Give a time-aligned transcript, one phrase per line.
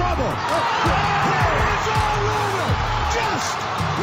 [0.00, 0.32] trouble.
[0.32, 2.68] It's all over.
[3.12, 3.52] Just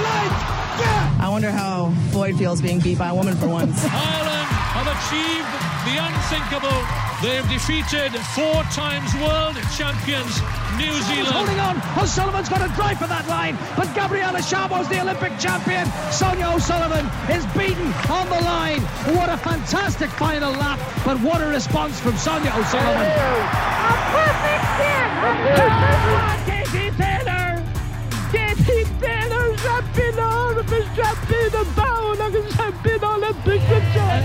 [0.06, 0.36] like
[0.78, 1.18] that.
[1.26, 3.82] I wonder how Floyd feels being beat by a woman for once.
[3.82, 4.46] Ireland
[4.78, 5.50] have achieved
[5.90, 6.78] the unthinkable.
[7.26, 10.38] They've defeated four times world champions
[10.78, 11.34] New Zealand.
[11.34, 11.82] Holding on.
[11.98, 13.58] O'Sullivan's got to drive for that line.
[13.74, 15.90] But Gabriela Szabo's the Olympic champion.
[16.14, 18.82] Sonia O'Sullivan is beaten on the line.
[19.18, 20.78] What a fantastic final lap.
[21.04, 23.77] But what a response from Sonia O'Sullivan.
[23.88, 25.08] A perfect hit!
[26.48, 27.48] Katie Taylor!
[28.32, 30.86] Katie Taylor champion Olympic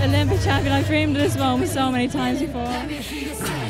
[0.03, 0.73] Olympic champion.
[0.73, 3.62] I've dreamed of this moment so many times before.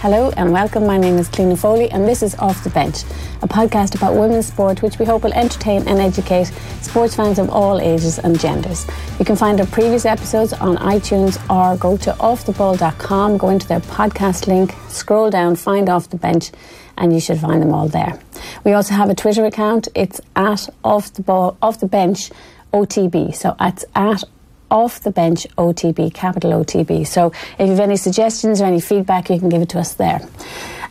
[0.00, 0.86] Hello and welcome.
[0.86, 3.02] My name is Cliona Foley and this is Off the Bench,
[3.42, 6.46] a podcast about women's sport which we hope will entertain and educate
[6.80, 8.86] sports fans of all ages and genders.
[9.18, 13.80] You can find our previous episodes on iTunes or go to offtheball.com, go into their
[13.80, 16.50] podcast link, scroll down, find Off the Bench,
[16.96, 18.18] and you should find them all there.
[18.64, 19.88] We also have a Twitter account.
[19.94, 22.30] It's at Off the Ball, Off the Bench
[22.72, 23.34] OTB.
[23.34, 24.24] So it's at
[24.70, 27.06] off the bench OTB, capital OTB.
[27.06, 29.94] So if you have any suggestions or any feedback, you can give it to us
[29.94, 30.20] there.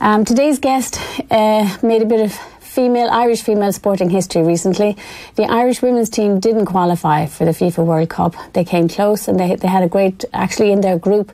[0.02, 1.00] Um, today's guest
[1.30, 4.96] uh, made a bit of female Irish female sporting history recently.
[5.36, 8.36] The Irish women's team didn't qualify for the FIFA World Cup.
[8.54, 11.32] They came close and they they had a great actually in their group.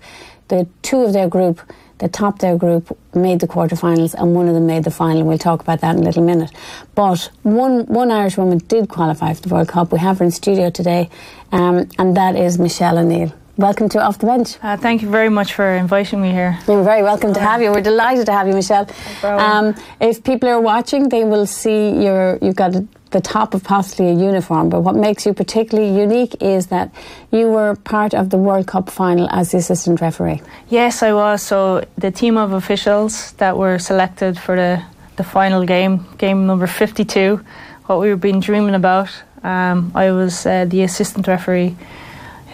[0.47, 1.59] The two of their group
[1.99, 5.23] that topped their group made the quarterfinals and one of them made the final.
[5.23, 6.51] We'll talk about that in a little minute.
[6.93, 9.91] But one one Irish woman did qualify for the World Cup.
[9.91, 11.09] We have her in studio today,
[11.51, 13.33] um, and that is Michelle O'Neill.
[13.57, 14.57] Welcome to Off the Bench.
[14.61, 16.59] Uh, thank you very much for inviting me here.
[16.67, 17.71] You're very welcome to have you.
[17.71, 18.85] We're delighted to have you, Michelle.
[19.21, 19.67] problem.
[19.67, 23.63] Um, if people are watching, they will see your you've got a, the top of
[23.63, 24.65] possibly a uniform.
[24.73, 26.87] But what makes you particularly unique is that
[27.31, 30.41] you were part of the World Cup final as the assistant referee.
[30.67, 31.41] Yes, I was.
[31.41, 31.57] So
[31.97, 34.83] the team of officials that were selected for the,
[35.15, 37.39] the final game, game number 52,
[37.87, 39.09] what we were been dreaming about,
[39.43, 41.75] um, I was uh, the assistant referee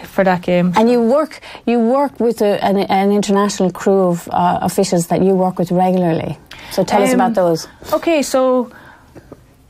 [0.04, 0.72] for that game.
[0.76, 5.22] And you work you work with a, an, an international crew of uh, officials that
[5.22, 6.38] you work with regularly.
[6.70, 7.68] So tell us Um, about those.
[7.92, 8.70] Okay, so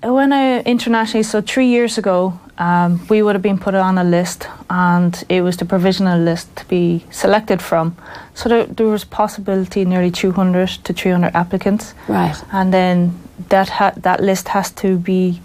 [0.02, 4.04] when I internationally, so three years ago, um, we would have been put on a
[4.04, 7.96] list, and it was the provisional list to be selected from.
[8.34, 12.36] So there, there was possibility nearly 200 to 300 applicants, Right.
[12.52, 13.14] and then
[13.48, 15.40] that ha- that list has to be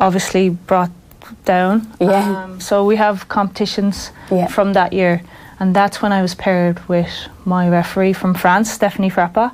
[0.00, 0.90] obviously brought
[1.44, 1.86] down.
[2.00, 2.44] Yeah.
[2.44, 4.46] Um, so we have competitions Yeah.
[4.48, 5.22] from that year,
[5.60, 7.08] and that's when I was paired with
[7.44, 9.52] my referee from France, Stephanie Frappart,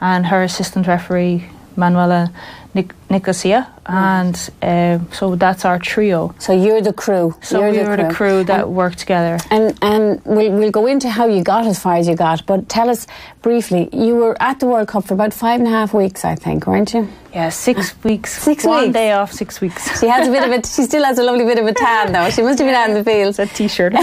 [0.00, 1.44] and her assistant referee
[1.76, 2.30] Manuela
[2.74, 6.34] Nic- Nicolosi, and uh, so that's our trio.
[6.38, 7.34] So you're the crew.
[7.40, 9.38] So you're we were the crew that And- worked together.
[9.50, 12.68] And and we'll, we'll go into how you got as far as you got, but
[12.68, 13.06] tell us
[13.42, 13.88] briefly.
[13.92, 16.66] You were at the World Cup for about five and a half weeks, I think,
[16.66, 17.08] weren't you?
[17.32, 18.32] Yeah, six weeks.
[18.42, 18.92] Six one weeks?
[18.94, 20.00] day off, six weeks.
[20.00, 20.66] She has a bit of a.
[20.66, 22.28] She still has a lovely bit of a tan, though.
[22.30, 23.38] She must have been out in the fields.
[23.38, 23.94] a t-shirt.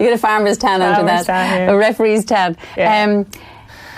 [0.00, 1.70] You get a farmer's tan out of that, tan, yeah.
[1.72, 2.56] a referee's tan.
[2.76, 3.04] Yeah.
[3.04, 3.26] Um,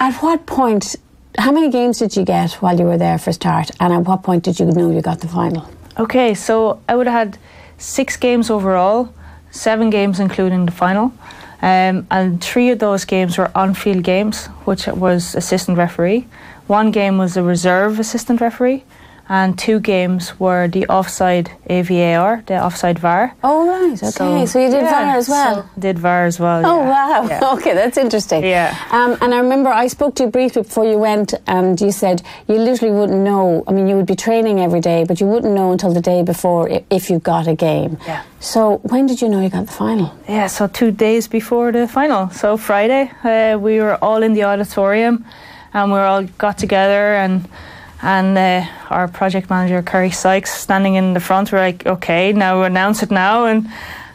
[0.00, 0.97] at what point?
[1.38, 3.70] How many games did you get while you were there for start?
[3.81, 5.66] And at what point did you know you got the final?
[5.98, 7.38] Okay, so I would have had
[7.78, 9.15] six games overall,
[9.50, 11.12] seven games including the final.
[11.62, 16.26] Um, and three of those games were on field games, which was assistant referee.
[16.66, 18.84] One game was a reserve assistant referee,
[19.28, 23.34] and two games were the offside AVAR, the offside VAR.
[23.43, 24.47] Oh right, okay.
[24.47, 25.62] So, you did yeah, VAR as well.
[25.62, 26.62] so did VAR as well.
[26.65, 26.91] Oh yeah.
[26.91, 27.28] wow!
[27.28, 27.41] Yeah.
[27.53, 28.43] Okay, that's interesting.
[28.44, 28.77] Yeah.
[28.91, 32.22] Um, and I remember I spoke to you briefly before you went, and you said
[32.49, 33.65] you literally wouldn't know.
[33.66, 36.22] I mean, you would be training every day, but you wouldn't know until the day
[36.22, 37.99] before if you got a game.
[38.06, 38.22] Yeah.
[38.41, 40.12] So when did you know you got the final?
[40.29, 42.29] Yeah, so two days before the final.
[42.31, 45.25] So Friday, uh, we were all in the auditorium,
[45.73, 47.49] and we all got together, and
[48.02, 51.52] and uh, our project manager Kari Seitz standing in the front.
[51.52, 53.66] We're like, okay, now we announce it now, and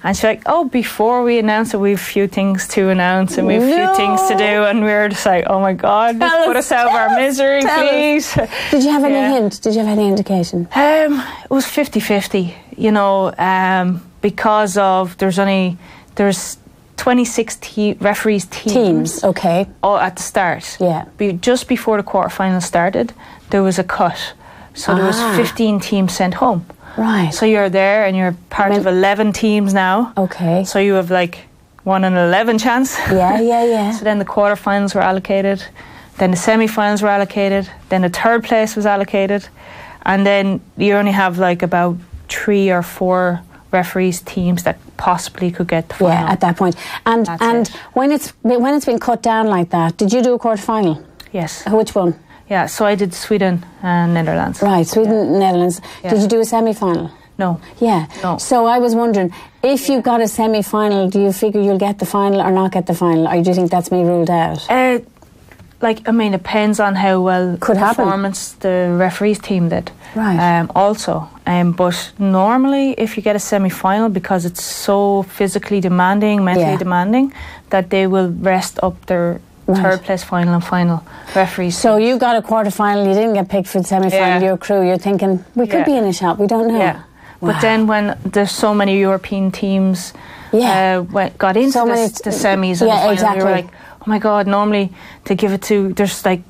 [0.04, 3.48] and she's like, oh, before we announce it, we've a few things to announce, and
[3.48, 3.76] we've a No.
[3.76, 6.66] few things to do, and we're just like, oh my god, just Tell put us,
[6.66, 7.90] us out of our misery, tell us.
[7.92, 8.34] please.
[8.72, 9.32] Did you have any Yeah.
[9.34, 9.62] hint?
[9.62, 10.68] Did you have any indication?
[10.76, 15.78] Um, it was 50-50, you know, um, because of there's only
[16.16, 16.58] there's
[16.98, 19.24] 26 te- referees teams, Teams.
[19.24, 19.68] Okay.
[19.84, 20.78] all at the start.
[20.80, 21.06] Yeah.
[21.18, 23.14] Be, just before the quarterfinals started,
[23.50, 24.34] there was a cut.
[24.74, 25.34] So there was Ah.
[25.36, 26.66] 15 teams sent home.
[26.98, 27.34] Right.
[27.34, 30.12] So you're there and you're part Men- of 11 teams now.
[30.18, 30.64] okay.
[30.64, 31.38] So you have like
[31.84, 32.98] one in 11 chance.
[33.12, 33.92] yeah, yeah, yeah.
[33.98, 35.64] So then the quarterfinals were allocated
[36.20, 39.48] then the semi-finals were allocated, then the third place was allocated,
[40.04, 41.96] and then you only have like about
[42.28, 43.40] three or four
[43.72, 46.14] referees teams that possibly could get the final.
[46.14, 46.76] Yeah, at that point.
[47.06, 47.76] And That's and it.
[47.94, 50.96] when it's when it's been cut down like that, did you do a quarter final?
[51.32, 51.64] yes.
[51.68, 52.14] Which one?
[52.50, 54.62] Yeah, so I did Sweden and Netherlands.
[54.62, 55.82] Right, Sweden, Netherlands.
[56.04, 56.12] Yeah.
[56.12, 57.12] Did you do a semi final?
[57.38, 57.60] No.
[57.80, 58.08] Yeah.
[58.24, 58.38] No.
[58.38, 62.00] So I was wondering, if you got a semi final, do you figure you'll get
[62.00, 63.28] the final or not get the final?
[63.28, 64.66] Or do you think that's me ruled out?
[64.70, 65.00] Uh,
[65.82, 68.06] like I mean, it depends on how well Could happen.
[68.06, 69.92] performance the referees team did.
[70.16, 70.40] Right.
[70.60, 76.44] Um, also, um, but normally, if you get a semi-final, because it's so physically demanding,
[76.44, 76.78] mentally Yeah.
[76.78, 77.34] demanding,
[77.70, 79.82] that they will rest up their Right.
[79.82, 81.04] third place final and final
[81.36, 81.78] referees.
[81.78, 84.48] So you got a quarter final, you didn't get picked for the semi final, Yeah.
[84.50, 85.86] your crew, you're thinking, we could Yeah.
[85.86, 86.78] be in a shot, we don't know.
[86.78, 86.94] yeah.
[87.42, 87.52] Wow.
[87.52, 90.14] But then when there's so many European teams
[90.54, 91.00] Yeah.
[91.00, 93.44] uh, went, got into So the, many- the semis and Yeah, the final, exactly.
[93.44, 93.68] were like,
[94.02, 94.48] oh my god!
[94.48, 94.92] Normally
[95.26, 96.42] to give it to there's like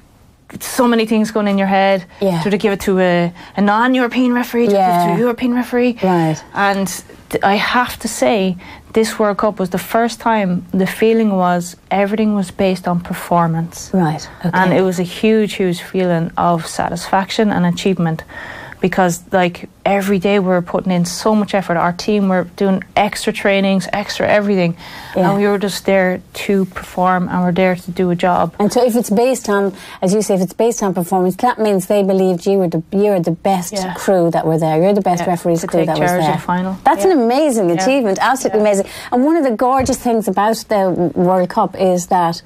[0.59, 2.05] so many things going in your head.
[2.21, 2.41] Yeah.
[2.43, 5.07] So to give it to a, a non-European referee, to give it Yeah.
[5.07, 6.37] to a European referee, Right.
[6.53, 6.87] And
[7.29, 8.55] th- I have to say,
[8.97, 13.91] this World Cup was the first time the feeling was everything was based on performance.
[13.93, 14.27] Right.
[14.39, 14.49] Okay.
[14.51, 18.23] And it was a huge, huge feeling of satisfaction and achievement
[18.79, 21.77] because, like, every day we were putting in so much effort.
[21.77, 24.77] Our team were doing extra trainings, extra everything.
[25.15, 25.29] Yeah.
[25.31, 28.55] And we were just there to perform and we're there to do a job.
[28.59, 31.57] And so, if it's based on, as you say, if it's based on performance, that
[31.59, 33.93] means they believed you were the you were the best Yeah.
[33.95, 34.81] crew that were there.
[34.81, 36.31] You're the best Yeah, referees to crew that was there.
[36.33, 36.77] the final.
[36.83, 38.85] That's an amazing achievement, absolutely amazing.
[39.11, 42.41] And one of the gorgeous things about the World Cup is that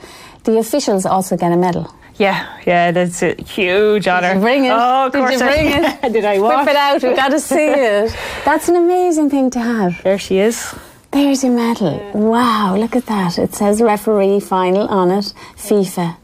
[0.46, 1.94] the officials also get a medal.
[2.18, 4.30] Yeah, yeah, that's a huge honour.
[4.30, 4.72] Did you bring it?
[4.72, 6.14] Oh, of Did course you I bring it?
[6.14, 7.02] Did I Whip it out.
[7.04, 8.16] We've got to see it.
[8.46, 10.02] That's an amazing thing to have.
[10.04, 10.76] There she is.
[11.12, 12.00] There's your medal.
[12.14, 13.38] Wow, look at that.
[13.38, 16.18] It says referee final on it, FIFA.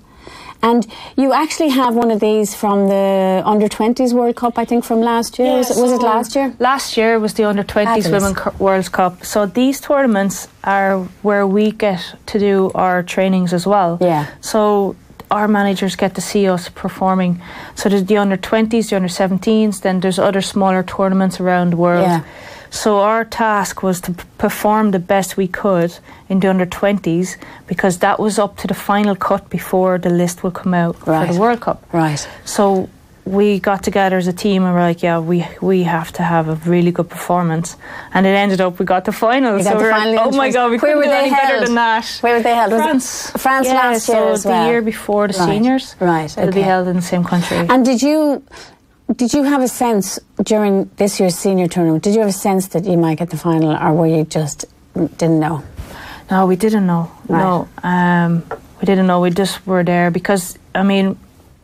[0.63, 4.83] And you actually have one of these from the under 20s World Cup, I think,
[4.85, 5.57] from last year.
[5.57, 6.55] was, it, was it last year?
[6.59, 8.09] Last year was the Under 20s Fabulous.
[8.11, 9.23] Women Cu- World Cup.
[9.23, 13.99] So these tournaments are where we get to do our trainings as well.
[14.01, 14.25] Yeah.
[14.41, 14.95] So
[15.31, 17.41] our managers get to see us performing.
[17.75, 21.77] So there's the Under 20s, the Under 17s, then there's other smaller tournaments around the
[21.77, 22.03] world.
[22.07, 22.21] Yeah.
[22.69, 25.97] So our task was to p- perform the best we could
[26.27, 30.43] in the under 20s because that was up to the final cut before the list
[30.43, 31.27] would come out Right.
[31.27, 31.81] for the World Cup.
[31.93, 32.27] Right.
[32.43, 32.89] So
[33.27, 36.47] we got together as a team and we're like, yeah, we we have to have
[36.49, 37.75] a really good performance.
[38.13, 39.61] And it ended up we got the final.
[39.63, 41.65] So the were final like, oh my god, we Where couldn't were do any better
[41.65, 42.05] than that.
[42.21, 42.71] Where were they held?
[42.71, 43.31] France.
[43.31, 44.67] France yeah, last year so as the well.
[44.69, 45.49] year before the Right.
[45.49, 45.95] seniors.
[45.99, 47.57] Right, It'll be held in the same country.
[47.69, 48.43] And did you
[49.15, 52.03] did you have a sense during this year's senior tournament?
[52.03, 54.65] Did you have a sense that you might get the final, or were you just
[54.95, 55.63] didn't know?
[56.31, 57.09] No, we didn't know.
[57.29, 57.39] Right.
[57.43, 58.43] No, um,
[58.79, 59.21] we didn't know.
[59.21, 61.17] We just were there because I mean,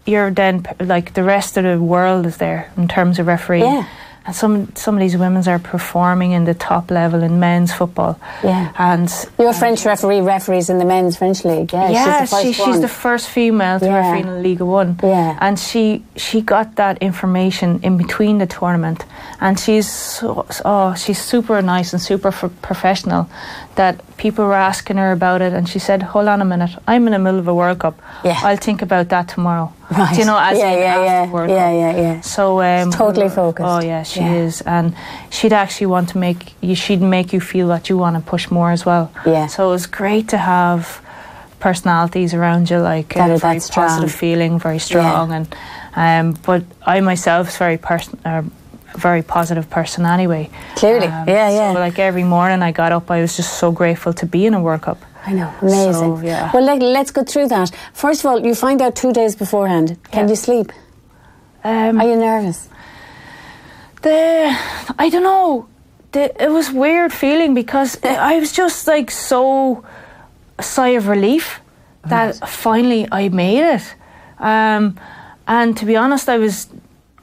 [0.06, 3.66] you're then like the rest of the world is there in terms of refereeing.
[3.66, 3.88] Yeah.
[4.26, 8.18] And some some of these women are performing in the top level in men's football.
[8.42, 8.72] Yeah.
[8.78, 11.74] And You're um, French referee, referees in the men's French league.
[11.74, 13.98] Yeah, yeah, she's the first she, she's the first female to Yeah.
[14.00, 14.98] referee in Ligue One.
[15.04, 15.38] Yeah.
[15.42, 19.04] and she she got that information in between the tournament,
[19.42, 23.28] and she's so, oh she's super nice and super f- professional.
[23.76, 27.04] That people were asking her about it, and she said, "Hold on a minute, I'm
[27.08, 27.96] in the middle of a World Cup.
[28.24, 28.40] Yeah.
[28.48, 30.14] I'll think about that tomorrow." Right.
[30.14, 31.82] Do you know, as yeah, yeah, yeah, the World yeah, Cup.
[31.82, 32.22] yeah, yeah.
[32.22, 33.68] So um, totally focused.
[33.72, 34.46] Oh yeah, she Yeah.
[34.46, 34.96] is, and
[35.30, 36.76] she'd actually want to make you.
[36.76, 39.06] She'd make you feel that you want to push more as well.
[39.26, 39.48] Yeah.
[39.48, 40.82] So it was great to have
[41.60, 45.48] personalities around you, like That a very positive feeling, very strong, and
[45.96, 46.26] um.
[46.46, 46.62] But
[46.96, 48.20] I myself is very person.
[48.26, 48.44] Uh,
[48.98, 50.50] very positive person anyway.
[50.76, 51.08] Clearly.
[51.08, 51.74] Um, Yeah, yeah.
[51.74, 54.54] So like every morning I got up, I was just so grateful to be in
[54.54, 54.98] a World Cup.
[55.26, 56.18] I know, amazing.
[56.18, 56.52] So, yeah.
[56.54, 57.72] Well, let, let's go through that.
[57.94, 59.98] First of all, you find out two days beforehand.
[60.12, 60.30] Can Yeah.
[60.32, 60.72] you sleep?
[61.64, 62.68] Um, Are you nervous?
[64.02, 64.54] the
[65.00, 65.68] I don't know.
[66.12, 69.84] The, it was weird feeling because I was just like so
[70.60, 71.60] a sigh of relief
[72.06, 73.96] that finally I made it.
[74.40, 75.00] Um,
[75.48, 76.68] and to be honest, I was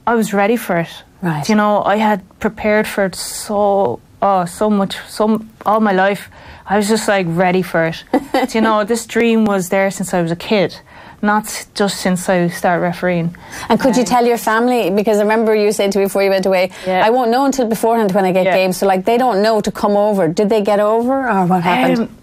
[0.07, 0.89] I was ready for it.
[1.23, 1.49] Right.
[1.49, 6.31] You know, I had prepared for it so oh so much so all my life.
[6.67, 8.05] I was just like ready for it.
[8.33, 10.77] Do you know, this dream was there since I was a kid,
[11.21, 13.35] not just since I started refereeing.
[13.69, 14.89] And could you tell your family?
[14.91, 17.05] Because I remember you said to me before you went away, Yeah.
[17.05, 18.55] I won't know until beforehand when I get Yeah.
[18.57, 18.77] games.
[18.77, 20.29] So, like, they don't know to come over.
[20.29, 21.99] Did they get over, or what happened?
[22.03, 22.17] Um,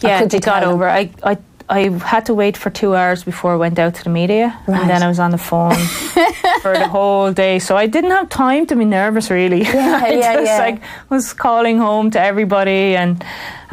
[0.00, 0.70] yeah, could you they got them?
[0.70, 0.88] over.
[0.88, 1.36] I, I,
[1.72, 4.80] I had to wait for two hours before I went out to the media, Right.
[4.80, 5.74] and then I was on the phone
[6.62, 7.58] for the whole day.
[7.58, 9.62] So I didn't have time to be nervous, really.
[9.72, 10.58] Yeah, I yeah, just yeah.
[10.66, 13.24] like was calling home to everybody, and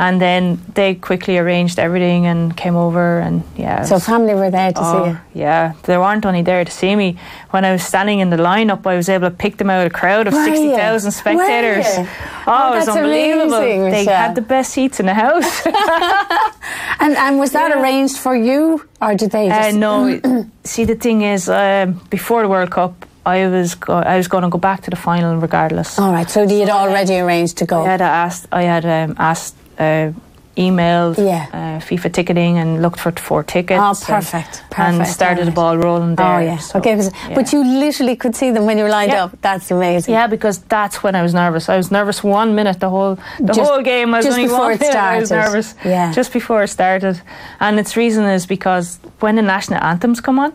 [0.01, 3.83] And then they quickly arranged everything and came over, and yeah.
[3.83, 5.17] So was- family were there to see Oh, you.
[5.43, 7.17] yeah, they weren't only there to see me.
[7.51, 9.91] When I was standing in the lineup, I was able to pick them out of
[9.91, 11.85] a crowd of Were 60,000 spectators.
[11.97, 12.07] Oh,
[12.47, 13.55] Oh, it was unbelievable.
[13.55, 14.15] amazing, they Michelle.
[14.27, 15.51] had the best seats in the house.
[17.01, 17.81] And, and was that Yeah.
[17.81, 20.19] arranged for you, or did they uh, no,
[20.63, 22.93] see, the thing is, um, before the World Cup,
[23.25, 25.99] I was go- I was going to go back to the final regardless.
[25.99, 27.83] All right, so you had already arranged to go.
[27.83, 30.11] I had asked, I had um, asked, uh,
[30.57, 31.45] emailed Yeah.
[31.53, 33.79] uh, FIFA ticketing and looked for four tickets.
[33.81, 36.25] Oh, and- perfect, And, perfect, started the ball rolling there.
[36.35, 36.57] Oh yeah.
[36.57, 37.35] so, okay, but- yeah.
[37.35, 39.23] but you literally could see them when you were lined Yeah.
[39.25, 39.31] up.
[39.41, 40.13] That's amazing.
[40.13, 41.69] Yeah, because that's when I was nervous.
[41.69, 44.13] I was nervous one minute the whole the Just- whole game.
[44.13, 45.75] I was just only before one it minute I was nervous.
[45.85, 46.11] Yeah.
[46.11, 47.21] just before it started,
[47.61, 50.51] and its reason is because when the national anthems come on,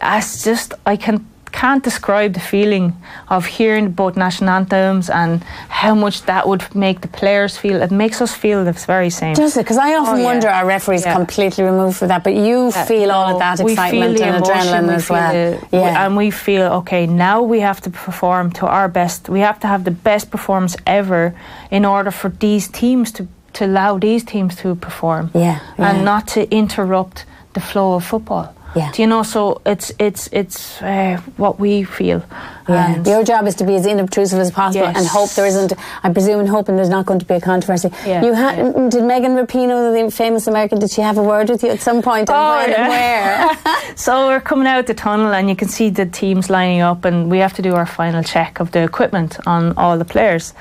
[0.00, 2.92] that's just I can can't describe the feeling
[3.28, 7.82] of hearing both national anthems and how much that would make the players feel.
[7.82, 9.34] It makes us feel the very same.
[9.34, 9.60] Does it?
[9.64, 10.24] Because I often Oh, yeah.
[10.24, 11.14] wonder our referees Yeah.
[11.14, 14.34] completely removed for that, but you Uh, feel all of that we excitement feel the
[14.36, 15.32] and emotion, adrenaline we as well.
[15.32, 16.04] the- yeah.
[16.06, 17.06] and we feel okay.
[17.06, 19.28] Now we have to perform to our best.
[19.28, 21.34] We have to have the best performance ever
[21.70, 25.30] in order for these teams to to allow these teams to perform.
[25.34, 25.90] Yeah, yeah.
[25.90, 28.46] and not to interrupt the flow of football.
[28.74, 28.90] Yeah.
[28.92, 29.22] Do you know?
[29.22, 32.22] So it's it's it's uh, what we feel.
[32.68, 32.94] Yeah.
[32.94, 34.96] And Your job is to be as inobtrusive as possible Yes.
[34.96, 35.72] and hope there isn't,
[36.04, 37.90] I presume, and hoping there's not going to be a controversy.
[38.06, 38.88] Yeah, you had, yeah.
[38.88, 42.02] Did Megan Rapinoe, the famous American, did she have a word with you at some
[42.02, 42.30] point?
[42.30, 42.88] And Oh, yeah.
[42.88, 43.50] where?
[43.96, 47.28] So we're coming out the tunnel, and you can see the teams lining up, and
[47.30, 50.54] we have to do our final check of the equipment on all the players.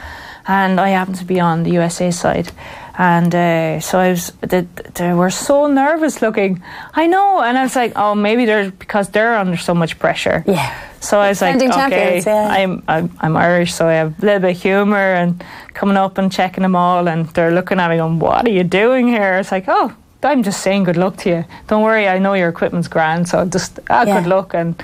[0.47, 2.51] And I happen to be on the USA side,
[2.97, 4.31] and uh, so I was.
[4.41, 4.61] They,
[4.95, 6.61] they were so nervous looking.
[6.93, 10.43] I know, and I was like, oh, maybe they're because they're under so much pressure.
[10.47, 10.73] Yeah.
[10.99, 11.55] So I was like,
[11.93, 12.47] okay, yeah.
[12.51, 15.43] I'm, I'm I'm Irish, so I have a little bit of humour and
[15.73, 18.63] coming up and checking them all, and they're looking at me going, "What are you
[18.63, 21.45] doing here?" It's like, oh, I'm just saying good luck to you.
[21.67, 24.19] Don't worry, I know your equipment's grand, so just ah, Yeah.
[24.21, 24.53] good luck.
[24.53, 24.75] And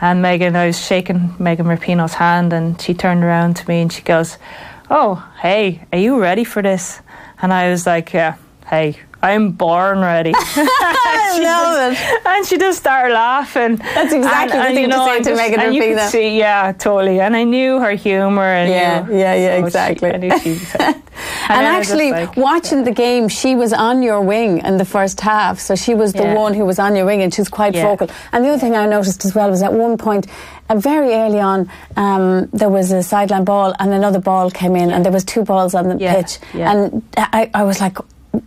[0.00, 3.92] and Megan, I was shaking Megan Rapinoe's hand, and she turned around to me and
[3.92, 4.38] she goes,
[4.90, 7.00] "Oh, hey, are you ready for this?"
[7.44, 8.36] And I was like, "Yeah,
[8.66, 10.34] hey." I'm born ready.
[10.36, 12.26] I love it.
[12.26, 13.76] And she just started laughing.
[13.76, 17.20] That's exactly the thing to say to Megan and you could see, yeah, totally.
[17.20, 18.42] And I knew her humour.
[18.44, 20.10] And Yeah, knew- yeah, yeah, so she- exactly.
[20.12, 21.02] I knew she was- and And
[21.48, 25.58] just actually, like, watching the game, she was on your wing in the first half.
[25.58, 26.34] So she was the Yeah.
[26.34, 27.84] one who was on your wing, and she was quite Yeah.
[27.84, 28.08] vocal.
[28.32, 30.26] And the other thing I noticed as well was at one point,
[30.68, 34.90] uh, very early on, um, there was a sideline ball, and another ball came in,
[34.90, 36.38] and there was two balls on the Yeah, pitch.
[36.52, 36.70] yeah.
[36.70, 37.96] And I, I was like.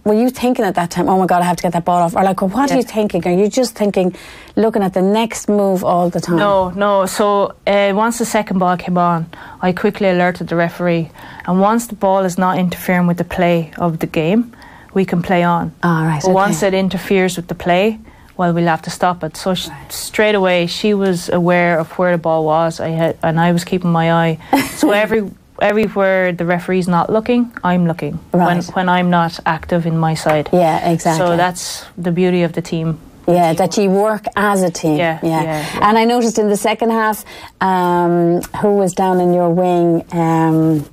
[0.03, 2.01] Were you thinking at that time, oh my God, I have to get that ball
[2.03, 2.15] off?
[2.15, 3.25] Or like, what are you thinking?
[3.27, 4.15] Are you just thinking,
[4.55, 6.37] looking at the next move all the time?
[6.37, 7.05] No, no.
[7.05, 9.27] So uh, once the second ball came on,
[9.61, 11.09] I quickly alerted the referee.
[11.45, 14.55] And once the ball is not interfering with the play of the game,
[14.93, 15.73] we can play on.
[15.83, 17.99] Ah, right, But once it interferes with the play,
[18.35, 19.35] well, we'll have to stop it.
[19.37, 22.79] So sh- straight away, she was aware of where the ball was.
[22.79, 24.37] I had, and I was keeping my eye.
[24.75, 25.29] so every
[25.61, 28.19] everywhere the referee's not looking, I'm looking.
[28.31, 28.47] When Right.
[28.55, 30.49] when when I'm not active in my side.
[30.53, 31.25] Yeah, exactly.
[31.27, 32.99] So that's the beauty of the team.
[33.27, 34.95] Yeah, that you work as a team.
[34.97, 35.79] Yeah, yeah, yeah.
[35.89, 37.25] And I noticed in the second half,
[37.59, 40.05] um, who was down in your wing?
[40.13, 40.85] Um,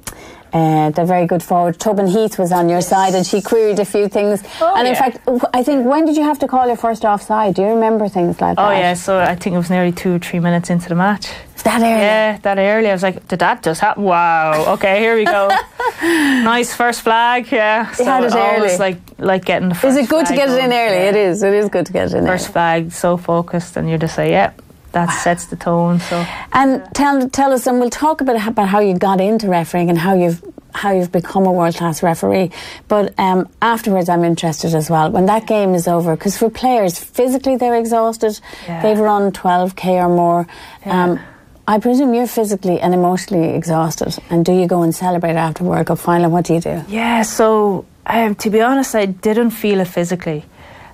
[0.55, 3.85] uh, the very good forward, Tobin Heath, was on your side, and she queried a
[3.85, 4.43] few things.
[4.61, 5.11] Oh, and in yeah.
[5.11, 7.55] fact, I think when did you have to call your first offside?
[7.57, 8.77] Do you remember things like Oh that?
[8.77, 11.29] Oh, yeah, so I think it was nearly two or three minutes into the match.
[11.65, 11.91] that early.
[11.91, 12.89] Yeah, that early.
[12.89, 14.05] I was like, did that just happen?
[14.05, 14.75] Wow.
[14.75, 15.49] Okay, here we go.
[16.03, 17.51] nice first flag.
[17.51, 17.91] Yeah.
[17.93, 18.79] So had it always early.
[18.79, 19.75] like like getting the.
[19.75, 20.97] first Is it good to get it in early?
[20.97, 21.09] Yeah.
[21.09, 21.43] It is.
[21.43, 22.53] It is good to get it in First early.
[22.53, 24.61] flag, so focused, and you just say, "Yep,
[24.95, 28.69] that sets the tone." So And tell tell us, and we'll talk a bit about
[28.69, 30.43] how you got into refereeing and how you've
[30.75, 32.51] how you've become a world class referee.
[32.89, 35.11] But um, afterwards, I'm interested as well.
[35.11, 38.41] When that game is over, because for players, physically they're exhausted.
[38.67, 38.83] Yeah.
[38.83, 40.49] They've run 12k or more.
[40.85, 41.05] Yeah.
[41.05, 41.21] Um,
[41.67, 44.19] I presume you're physically and emotionally exhausted.
[44.31, 46.31] And do you go and celebrate after World Cup final?
[46.31, 46.83] What do you do?
[46.89, 47.23] yeah.
[47.23, 50.45] So um, to be honest, I didn't feel it physically.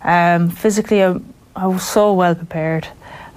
[0.02, 1.16] Um, physically, I,
[1.56, 2.86] I was so well prepared.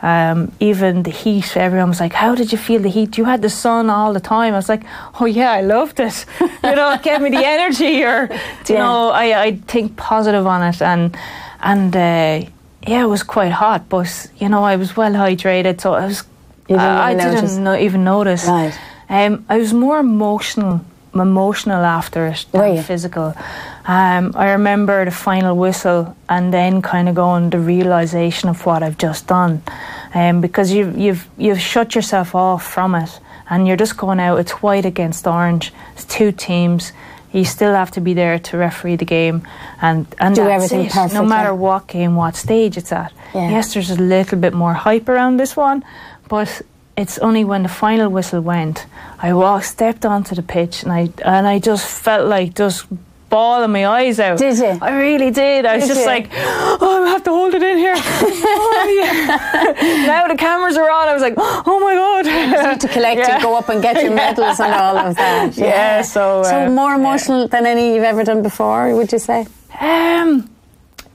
[0.04, 3.18] Um, even the heat, everyone was like, "How did you feel the heat?
[3.18, 4.84] You had the sun all the time." I was like,
[5.22, 6.26] "Oh yeah, I loved it.
[6.64, 8.28] you know, it gave me the energy." Or,
[8.68, 8.80] you Yeah.
[8.84, 11.16] know, I I think positive on it, and
[11.62, 12.50] and uh,
[12.88, 14.10] yeah, it was quite hot, but
[14.42, 16.24] you know, I was well hydrated, so I was.
[16.68, 17.52] Didn't I, I really notice?
[17.52, 18.46] didn't no, even notice.
[18.48, 18.74] Right.
[19.10, 20.80] Um, I was more emotional,
[21.22, 23.34] emotional after it Were than physical.
[23.86, 28.82] Um, I remember the final whistle, and then kind of going the realization of what
[28.84, 29.62] I've just done,
[30.14, 34.38] um, because you've you've you've shut yourself off from it, and you're just going out.
[34.40, 35.74] It's white against orange.
[35.94, 36.94] It's two teams.
[37.34, 39.42] You still have to be there to referee the game
[39.82, 40.92] and and Do everything it.
[40.92, 41.56] perfect, No matter yeah.
[41.68, 43.12] what game, what stage it's at.
[43.34, 43.50] Yeah.
[43.50, 45.84] Yes, there's a little bit more hype around this one,
[46.30, 46.62] but
[46.96, 48.86] it's only when the final whistle went,
[49.20, 52.86] I walked, stepped onto the pitch, and I and I just felt like just
[53.30, 54.38] bawling my eyes out.
[54.38, 54.78] Did you?
[54.80, 55.66] I really did.
[55.66, 56.06] I was Did just you?
[56.06, 57.96] like, oh, I have to hold it in here.
[57.98, 60.06] oh, yeah.
[60.06, 61.08] now the cameras are on.
[61.08, 62.26] I was like, oh my god.
[62.72, 63.34] need to collect Yeah.
[63.36, 65.58] and go up and get your medals and all of that.
[65.58, 69.48] Yeah, so, so uh, more emotional than any you've ever done before, would you say?
[69.82, 70.48] Um,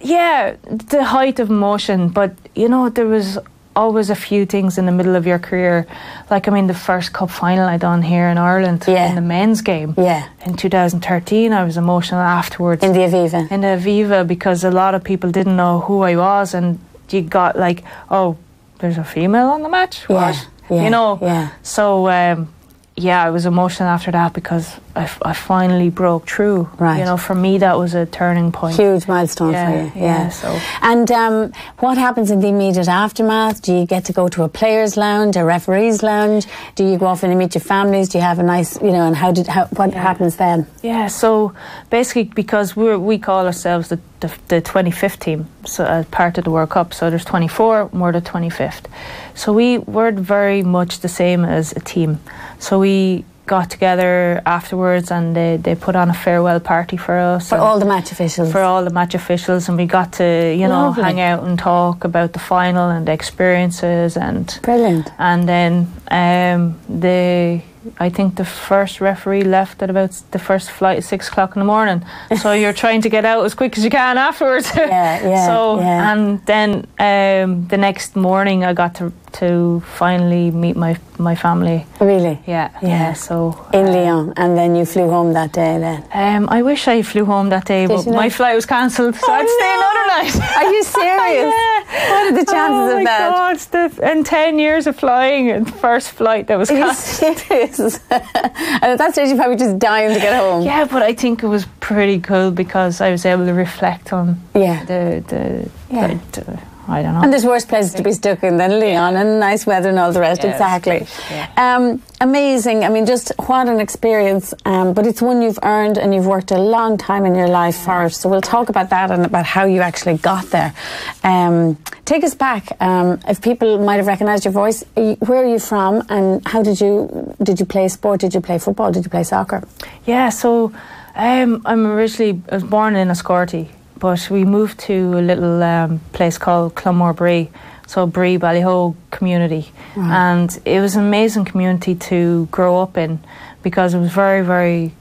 [0.01, 3.39] yeah, the height of emotion, but you know, there was
[3.79, 5.87] always a few things in the middle of your career.
[6.31, 9.09] Like, I mean, the first cup final I done here in Ireland Yeah.
[9.09, 9.91] in the men's game.
[9.97, 10.23] Yeah.
[10.47, 12.83] In 2013, I was emotional afterwards.
[12.85, 13.41] In the Aviva.
[13.55, 16.79] in the Aviva because a lot of people didn't know who I was, and
[17.11, 18.37] you got like, oh,
[18.81, 19.97] there's a female on the match.
[20.09, 20.49] Yeah, What?
[20.71, 21.19] yeah, you know.
[21.23, 21.49] yeah.
[21.63, 22.49] So um,
[22.97, 24.67] yeah, I was emotional after that because
[24.99, 26.69] I, f- I finally broke through.
[26.79, 26.99] Right.
[26.99, 28.77] You know, for me that was a turning point.
[28.77, 30.03] Huge milestone Yeah, for you.
[30.05, 30.23] Yeah.
[30.25, 33.63] yeah, so- And um, what happens in the immediate aftermath?
[33.63, 36.47] Do you get to go to a players' lounge, a referees' lounge?
[36.75, 38.09] Do you go off and meet your families?
[38.09, 39.07] Do you have a nice, you know?
[39.07, 40.67] And how did how, what happens then?
[40.83, 41.53] Yeah, so
[41.91, 46.45] basically, because we we call ourselves the, the, the 25th team, so as part of
[46.45, 46.93] the World Cup.
[46.93, 48.87] So there's 24, we're the 25th.
[49.35, 52.19] So we were very much the same as a team.
[52.59, 53.25] So we
[53.55, 57.49] got together afterwards, and they, they put on a farewell party for us.
[57.49, 58.53] For all the match officials.
[58.53, 60.25] for all the match officials, and we got to
[60.61, 61.03] you know Lovely.
[61.05, 65.07] hang out and talk about the final and the experiences and Brilliant.
[65.19, 65.73] and then
[66.11, 67.61] um, the
[68.01, 71.61] I think the first referee left at about the first flight at six o'clock in
[71.61, 72.05] the morning.
[72.43, 74.71] So you're trying to get out as quick as you can afterwards.
[74.77, 76.13] Yeah, yeah, So yeah.
[76.13, 81.85] and then um, the next morning I got to to finally meet my my family.
[82.01, 82.39] Really?
[82.47, 82.89] Yeah, Yeah.
[82.89, 83.13] yeah.
[83.15, 85.79] so In uh, Lyon, and then you flew home that day.
[85.79, 89.15] Then um, I wish I flew home that day, but you my flight was cancelled,
[89.17, 90.57] so Oh, I'd stay another night.
[90.57, 91.55] Are you serious?
[91.55, 91.78] Yeah.
[91.89, 93.31] What are the oh chances oh of that?
[93.31, 97.99] God, the, in 10 years of flying, and first flight that was Are you cancelled.
[98.11, 100.65] and at that stage, you're probably just dying to get home.
[100.65, 104.37] Yeah, but I think it was pretty cool because I was able to reflect on
[104.55, 104.85] Yeah.
[104.85, 106.19] the, the, Yeah.
[106.33, 107.23] the, the I don't know.
[107.23, 110.13] And there's worse places to be stuck in than Lyon and nice weather and all
[110.13, 110.43] the rest.
[110.43, 111.07] Yes, exactly.
[111.31, 111.51] yeah.
[111.57, 112.85] Um, amazing.
[112.85, 114.55] I mean, just what an experience.
[114.65, 117.77] Um, but it's one you've earned and you've worked a long time in your life
[117.77, 118.09] for.
[118.09, 120.75] So we'll talk about that and about how you actually got there.
[121.23, 122.73] Um, take us back.
[122.81, 126.81] Um, if people might have recognised your voice, where are you from and how did
[126.81, 128.21] you did you play sport?
[128.21, 128.91] Did you play football?
[128.93, 129.63] Did you play soccer?
[130.07, 130.73] Yeah, so
[131.15, 133.69] um, I'm originally I was born in Enniscorthy,
[133.99, 137.51] but we moved to a little um, place called Clonmore Bree,
[137.87, 143.19] so Bree Ballyhogue community, and it was an amazing community to grow up in
[143.63, 144.93] because it was very very,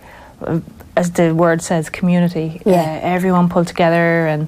[0.42, 0.60] uh,
[0.96, 2.62] as the word says, community.
[2.66, 2.82] Yeah.
[2.82, 4.48] Uh, everyone pulled together, and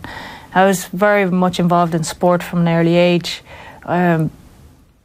[0.53, 3.43] I was very much involved in sport from an early age.
[3.85, 4.31] Um,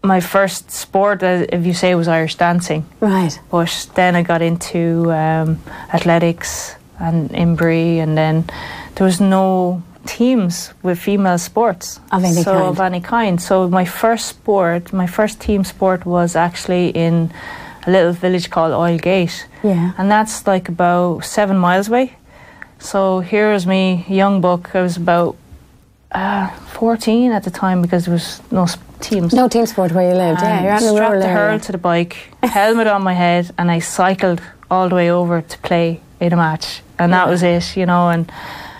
[0.02, 2.84] my first sport, uh, if you say, was Irish dancing.
[3.00, 3.38] Right.
[3.50, 5.58] But then I got into um,
[5.92, 8.44] athletics and in Bree, and then
[8.94, 12.64] there was no teams with female sports Of any so kind.
[12.66, 13.40] of any kind.
[13.40, 17.30] So my first sport, my first team sport, was actually in
[17.86, 19.92] a little village called Oilgate, Yeah.
[19.98, 22.12] and that's like about seven miles away.
[22.78, 24.74] So here was me, young buck.
[24.74, 25.36] I was about
[26.12, 28.66] uh, fourteen at the time because there was no
[29.00, 29.32] teams.
[29.32, 30.40] No team sport where you lived.
[30.42, 33.50] yeah, And you're in the strapped the hurl to the bike, helmet on my head,
[33.58, 37.42] and I cycled all the way over to play in a match, and that was
[37.42, 38.08] it, you know.
[38.08, 38.30] And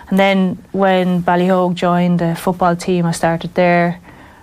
[0.09, 3.99] and then when Ballyhogue joined the football team, I started there.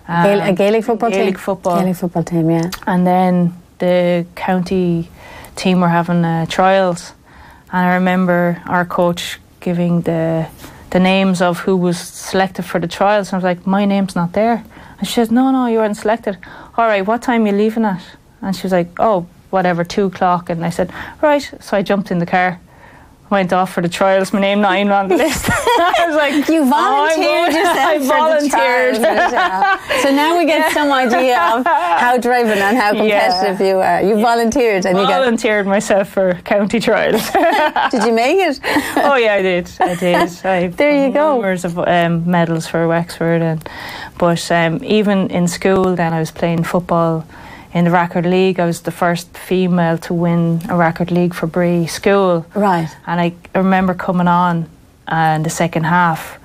[0.09, 1.19] Um, Gael- a Gaelic football team?
[1.21, 1.79] Gaelic football.
[1.79, 2.71] Gaelic football team, yeah.
[2.87, 5.09] And then the county
[5.57, 7.13] team were having uh, trials,
[7.73, 10.47] and I remember our coach giving the
[10.91, 13.29] the names of who was selected for the trials.
[13.29, 14.65] And I was like, "My name's not there."
[14.99, 16.37] And she says, "No, no, you weren't selected."
[16.77, 18.03] All right, what time you leaving at?
[18.41, 20.91] And she was like, "Oh, whatever, two o'clock." And I said,
[21.23, 22.59] "Right." So I jumped in the car.
[23.33, 24.31] Went off for the trials.
[24.35, 25.47] My name not even on the list.
[25.51, 28.97] I was like, You "Oh, volunteered going." yourself I volunteered.
[30.03, 34.03] so now we get some idea of how driven and how competitive you are.
[34.03, 35.21] You volunteered and you got.
[35.23, 37.23] volunteered myself for county trials.
[37.91, 38.61] Did you make it?
[38.97, 39.71] oh yeah, I did.
[39.81, 40.45] I did.
[40.45, 41.33] I There you go.
[41.33, 43.67] Numbers of um, medals for Wexford, and
[44.19, 47.25] but um, even in school, then I was playing football
[47.75, 48.61] in the Rackard League.
[48.61, 52.89] I was the first female to win a Rackard League for Bree School, Right.
[53.07, 54.69] and I, remember coming on
[55.09, 56.39] uh, in the second half.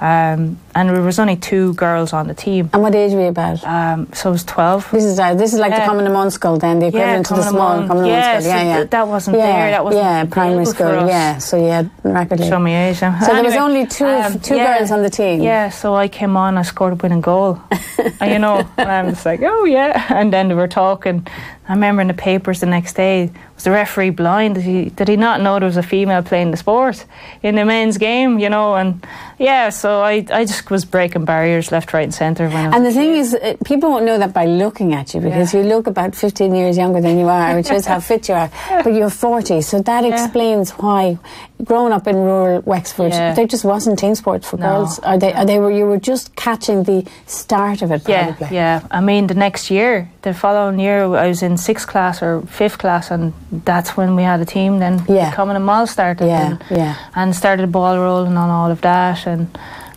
[0.00, 2.70] Um, and there was only two girls on the team.
[2.72, 3.62] And what age were you about?
[3.64, 4.90] Um, so I was 12.
[4.90, 5.86] This is uh, this is like the Yeah.
[5.86, 7.88] common among school then, the equivalent to the small Among.
[7.88, 8.50] common among Yeah, school.
[8.50, 8.76] Yeah, so yeah.
[8.78, 11.06] th- that wasn't yeah, there, that wasn't yeah, primary school.
[11.06, 12.48] Yeah, so you had rapidly.
[12.48, 12.98] Show me age.
[12.98, 15.42] So there was only two- two girls on the team?
[15.42, 17.60] Yeah, so I came on, I scored a winning goal.
[18.20, 20.06] and you know, and I'm just like, oh yeah.
[20.10, 21.26] And then we were talking.
[21.66, 24.56] I remember in the papers the next day, was the referee blind?
[24.56, 27.06] Did he, did he not know there was a female playing the sport
[27.42, 28.74] in the men's game, you know?
[28.74, 29.02] And
[29.38, 33.14] yeah, so I, I just was breaking barriers left, right, and centre And the thing
[33.14, 35.60] is, uh, people won't know that by looking at you because Yeah.
[35.62, 38.50] you look about 15 years younger than you are, which is how fit you are.
[38.82, 41.18] But you're 40, so that explains why,
[41.64, 43.34] growing up in rural Wexford, Yeah.
[43.34, 44.66] there just wasn't team sports for No.
[44.66, 44.98] girls.
[45.00, 45.32] Are they?
[45.32, 48.56] Are they were you were just catching the start of it, Yeah, probably.
[48.56, 48.80] yeah.
[48.90, 52.78] I mean, the next year, the following year, I was in sixth class or fifth
[52.78, 53.32] class, and
[53.64, 54.78] that's when we had a team.
[54.78, 55.30] Then Yeah.
[55.30, 56.94] becoming a mall started, Yeah, and, yeah.
[57.14, 59.46] and started ball rolling on all of that, and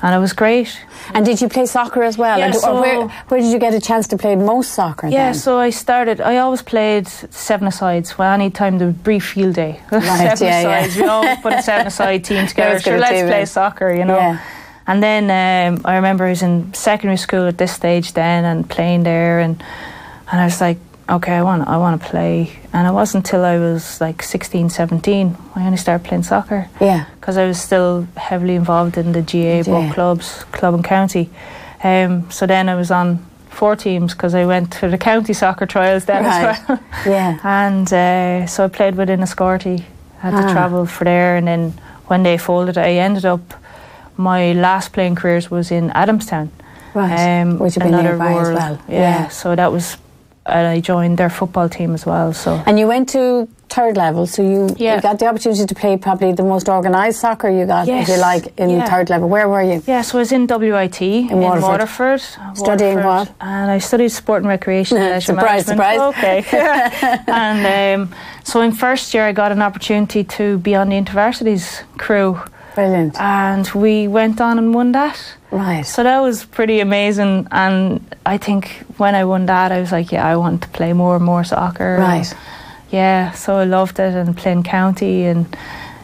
[0.03, 0.69] and it was great.
[1.13, 2.38] And did you play soccer as well?
[2.38, 4.73] Yeah, Or do- or so- where, where did you get a chance to play most
[4.73, 5.07] soccer?
[5.07, 5.33] Yeah, then?
[5.33, 6.21] so I started.
[6.21, 8.17] I always played seven asides.
[8.17, 10.03] Well, any time the brief field day, Right,
[10.38, 10.79] seven yeah, yeah.
[10.79, 10.95] asides.
[10.97, 12.79] You know, put a seven aside team together.
[12.79, 13.45] Sure, let's team, play yeah.
[13.45, 13.91] soccer.
[13.93, 14.17] You know.
[14.17, 14.39] Yeah.
[14.89, 18.69] And then um, I remember I was in secondary school at this stage then and
[18.69, 19.62] playing there and
[20.31, 20.77] and I was like,
[21.09, 22.51] okay, I want I want to play.
[22.73, 27.05] And it wasn't until I was like 16, 17 I only started playing soccer Yeah.
[27.19, 31.29] because I was still heavily involved in the GAA book clubs, club and county.
[31.83, 35.65] Um, so then I was on four teams because I went to the county soccer
[35.65, 36.49] trials then Right.
[36.59, 36.79] as well.
[37.05, 37.39] Yeah.
[37.43, 39.83] And uh, so I played with Enniscorthy.
[40.19, 40.47] Had Ah.
[40.47, 41.73] to travel for there, and then
[42.07, 43.41] when they folded, I ended up.
[44.19, 46.49] My last playing careers was in Adamstown,
[46.95, 47.43] Right.
[47.59, 48.79] Which would be another nearby as well.
[48.87, 49.27] Yeah, Yeah.
[49.29, 49.97] so that was.
[50.47, 52.33] And I joined their football team as well.
[52.33, 54.95] So And you went to third level, so you, Yeah.
[54.95, 58.15] you got the opportunity to play probably the most organised soccer you got, if you
[58.17, 58.86] like, in Yeah.
[58.89, 59.27] third level.
[59.27, 59.83] Where were you?
[59.86, 61.69] yeah, so I was in WIT in, Waterford.
[61.69, 62.21] Waterford.
[62.53, 63.47] Studying Waterford, what?
[63.51, 64.97] And I studied sport and recreation.
[64.97, 65.99] and Surprise, surprise.
[65.99, 66.45] Okay.
[67.27, 71.81] and um, so in first year, I got an opportunity to be on the InterVarsities
[71.97, 72.39] crew,
[72.77, 73.19] Brilliant.
[73.19, 75.17] and we went on and won that.
[75.51, 75.85] right.
[75.85, 78.63] So that was pretty amazing, and I think
[78.97, 81.43] when I won that, I was like, yeah, I want to play more and more
[81.43, 81.97] soccer.
[81.99, 82.33] Right.
[82.91, 85.45] Yeah, so I loved it and playing county, and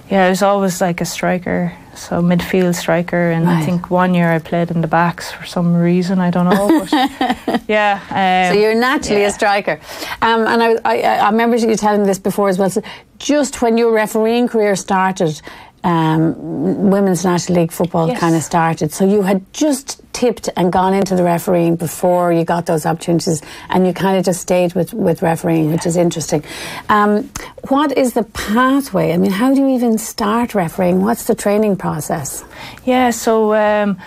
[0.10, 3.62] yeah, I was always like a striker, so midfield striker, and Right.
[3.62, 6.68] I think one year I played in the backs for some reason I don't know,
[6.80, 8.00] but yeah.
[8.10, 9.28] Um, So you're naturally yeah.
[9.30, 9.80] a striker.
[10.22, 12.70] Um, and I, I, I remember you telling me this before as well.
[12.70, 12.82] So
[13.20, 15.42] just when your refereeing career started,
[15.84, 18.20] um, Women's National League football Yes.
[18.20, 18.92] kind of started.
[18.94, 23.42] So you had just tipped and gone into the refereeing before you got those opportunities,
[23.70, 26.44] and you kind of just stayed with, with refereeing, which is interesting.
[26.90, 27.30] Um,
[27.70, 29.12] what is the pathway?
[29.14, 31.02] I mean, how do you even start refereeing?
[31.02, 32.44] What's the training process?
[32.86, 33.98] Yeah, so um,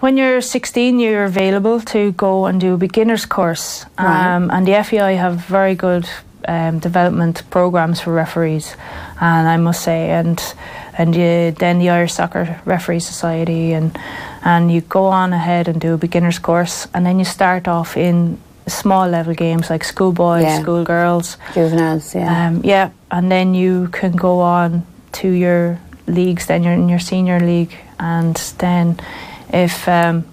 [0.00, 3.84] when you're 16, you're available to go and do a beginner's course.
[3.98, 4.34] Right.
[4.34, 6.08] Um, and the FAI have very good
[6.48, 8.74] um, development programs for referees,
[9.20, 10.38] and I must say, and
[10.96, 13.96] and you, then the Irish Soccer Referee Society, and
[14.44, 17.96] and you go on ahead and do a beginner's course, and then you start off
[17.96, 20.60] in small level games like schoolboys, Yeah.
[20.62, 22.46] schoolgirls, Juveniles, yeah.
[22.46, 26.46] um, yeah, and then you can go on to your leagues.
[26.46, 28.98] Then you're in your senior league, and then
[29.52, 30.24] if um,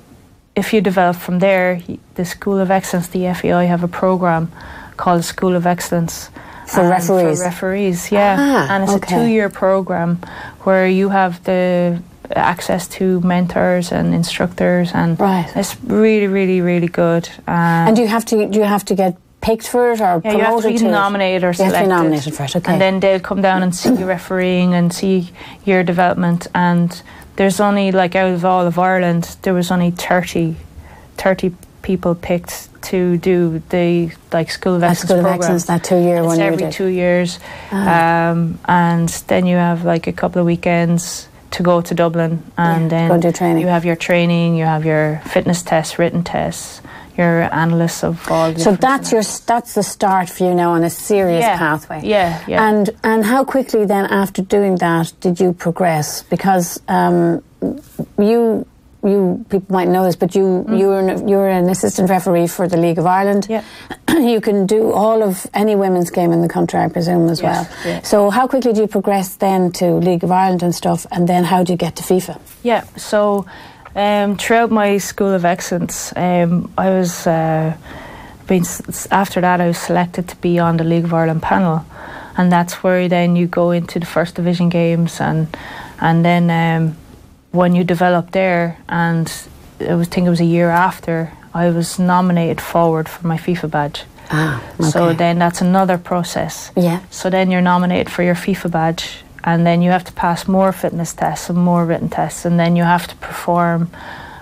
[0.56, 1.82] if you develop from there,
[2.15, 4.52] the School of Excellence, the FAI, have a program
[4.97, 6.30] called School of Excellence
[6.75, 7.39] For referees?
[7.39, 9.15] For referees, yeah, Ah, and it's okay.
[9.15, 10.19] a two-year program
[10.65, 12.01] where you have the
[12.36, 15.47] access to mentors and instructors, and Right.
[15.55, 17.27] it's really, really, really good.
[17.47, 20.21] Um, and do you have to do you have to get picked for it or
[20.23, 20.91] yeah, you have to promoted be to it?
[20.91, 22.71] nominated or You have to be nominated for it, okay.
[22.71, 25.31] And then they'll come down and see you refereeing and see
[25.65, 26.47] your development.
[26.53, 26.89] And
[27.38, 30.55] there's only, like, out of all of Ireland, there was only 30,
[31.17, 31.51] 30
[31.82, 35.39] people picked to do the, like, School of Excellence School of program.
[35.41, 37.39] Excellence, that two-year It's one every two years.
[37.72, 38.30] Ah.
[38.32, 42.44] Um, and then you have, like, a couple of weekends to go to Dublin.
[42.58, 43.62] And Yeah, then do training.
[43.62, 46.82] you have your training, you have your fitness tests, written tests,
[47.17, 50.89] your analysts of all So that's your that's the start for you now on a
[50.89, 51.58] serious Yeah.
[51.58, 52.02] pathway.
[52.04, 52.67] Yeah, yeah.
[52.67, 56.24] And and how quickly then after doing that did you progress?
[56.24, 57.44] Because um,
[58.17, 58.65] you
[59.03, 62.47] you people might know this, but you you were an, you were an assistant referee
[62.47, 63.47] for the League of Ireland.
[63.49, 63.63] Yeah.
[64.09, 67.43] you can do all of any women's game in the country, I presume, as Yes,
[67.43, 67.93] well.
[67.93, 68.01] yeah.
[68.03, 71.43] So how quickly do you progress then to League of Ireland and stuff, and then
[71.45, 72.39] how do you get to FIFA?
[72.63, 73.45] Yeah, so
[73.95, 77.75] um, throughout my school of excellence, um, I was uh,
[78.47, 78.65] being,
[79.09, 81.85] after that I was selected to be on the League of Ireland panel,
[82.37, 85.47] and that's where then you go into the first division games, and
[85.99, 86.97] and then um,
[87.51, 89.31] when you develop there, and
[89.79, 93.69] I was think it was a year after, I was nominated forward for my FIFA
[93.71, 94.03] badge.
[94.29, 94.89] Ah, okay.
[94.89, 96.71] So then that's another process.
[96.77, 97.01] Yeah.
[97.09, 100.71] So then you're nominated for your FIFA badge, and then you have to pass more
[100.71, 103.89] fitness tests and more written tests, and then you have to perform,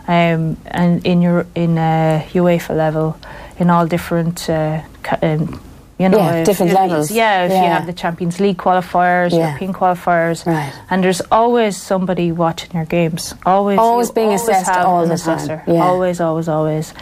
[0.08, 3.18] um, and in your in uh, UEFA level,
[3.58, 4.82] in all different, uh,
[5.24, 5.60] um,
[6.00, 7.12] you know, Yeah, different if- levels.
[7.12, 9.40] Yeah, if you have the Champions League qualifiers, Yeah.
[9.50, 10.72] European qualifiers, Right.
[10.90, 13.36] and there's always somebody watching your games.
[13.46, 15.36] Always, Always being always assessed all the time.
[15.36, 15.62] assessor.
[15.68, 15.84] Yeah.
[15.84, 16.94] Always, always, always,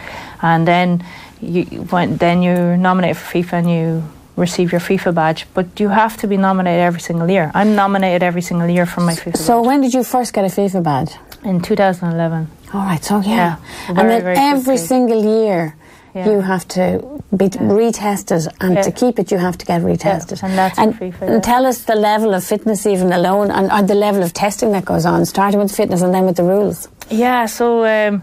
[0.41, 1.03] and then
[1.41, 4.03] you when then you're nominated for FIFA and you
[4.35, 7.51] receive your FIFA badge, but you have to be nominated every single year.
[7.53, 9.67] I'm nominated every single year for my FIFA So badge.
[9.67, 11.11] when did you first get a FIFA badge?
[11.43, 12.47] In 2011.
[12.73, 13.55] All right, so yeah, Yeah,
[13.87, 14.87] and very, then very every quickly.
[14.91, 15.75] single year
[16.17, 16.29] Yeah.
[16.31, 16.83] you have to
[17.35, 18.81] be retested, and Yeah.
[18.87, 20.37] to keep it, you have to get retested.
[20.43, 23.81] and that's in FIFA, and tell us the level of fitness, even alone, and or
[23.93, 26.87] the level of testing that goes on, starting with fitness and then with the rules.
[27.09, 28.21] Yeah, so um,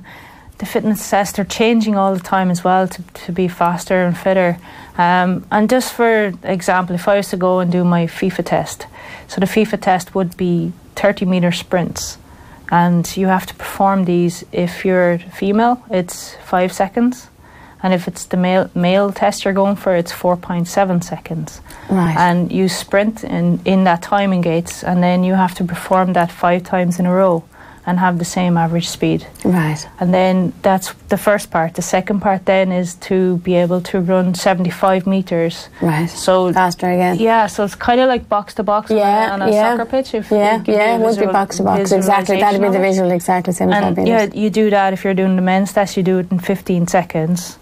[0.59, 4.17] the fitness tests are changing all the time as well to, to be faster and
[4.17, 4.57] fitter.
[4.97, 8.87] Um, and just for example, if I was to go and do my FIFA test,
[9.29, 12.19] so the FIFA test would be 30 meter sprints.
[12.71, 17.29] And you have to perform these if you're female, it's five seconds.
[17.85, 21.61] And if it's the male, male test you're going for, it's 4.7 seconds.
[21.91, 22.17] Right.
[22.17, 26.33] And you sprint in, in that timing gates, and then you have to perform that
[26.33, 27.45] five times in a row
[27.87, 29.27] and have the same average speed.
[29.45, 29.87] Right.
[30.01, 31.75] And then that's the first part.
[31.75, 35.69] The second part then is to be able to run 75 meters.
[35.83, 36.07] Right.
[36.09, 37.17] So Faster again.
[37.19, 39.77] yeah, so it's kind of like box to box on a- Yeah, on a yeah.
[39.77, 40.15] soccer pitch.
[40.15, 41.93] If Yeah, you yeah, it would be box to box.
[41.93, 42.41] Exactly.
[42.41, 45.43] That'd be the visual, exactly same And yeah, you do that if you're doing the
[45.43, 47.59] men's test, you do it in 15 seconds.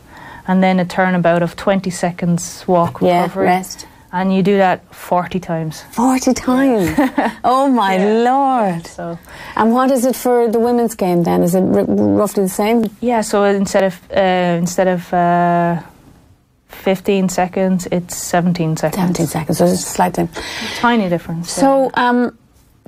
[0.49, 3.45] And then a turnabout of 20 seconds walk Yeah, recovery.
[3.47, 3.87] rest.
[4.15, 5.83] And you do that 40 times.
[5.93, 6.91] 40 times.
[7.45, 8.87] oh my lord.
[8.87, 9.19] So
[9.57, 11.43] And what is it for the women's game then?
[11.43, 12.85] Is it r- roughly the same?
[13.01, 15.81] yeah, so instead of uh, instead of uh,
[16.69, 18.97] 15 seconds, it's 17 seconds.
[19.01, 20.29] 17 seconds, so it's a slight thing.
[20.77, 21.51] Tiny difference.
[21.51, 22.37] So, um,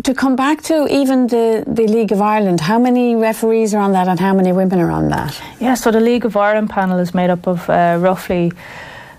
[0.02, 3.92] to come back to even the, the League of Ireland, how many referees are on
[3.92, 5.40] that and how many women are on that?
[5.60, 5.74] yeah.
[5.74, 8.52] so the League of Ireland panel is made up of uh, roughly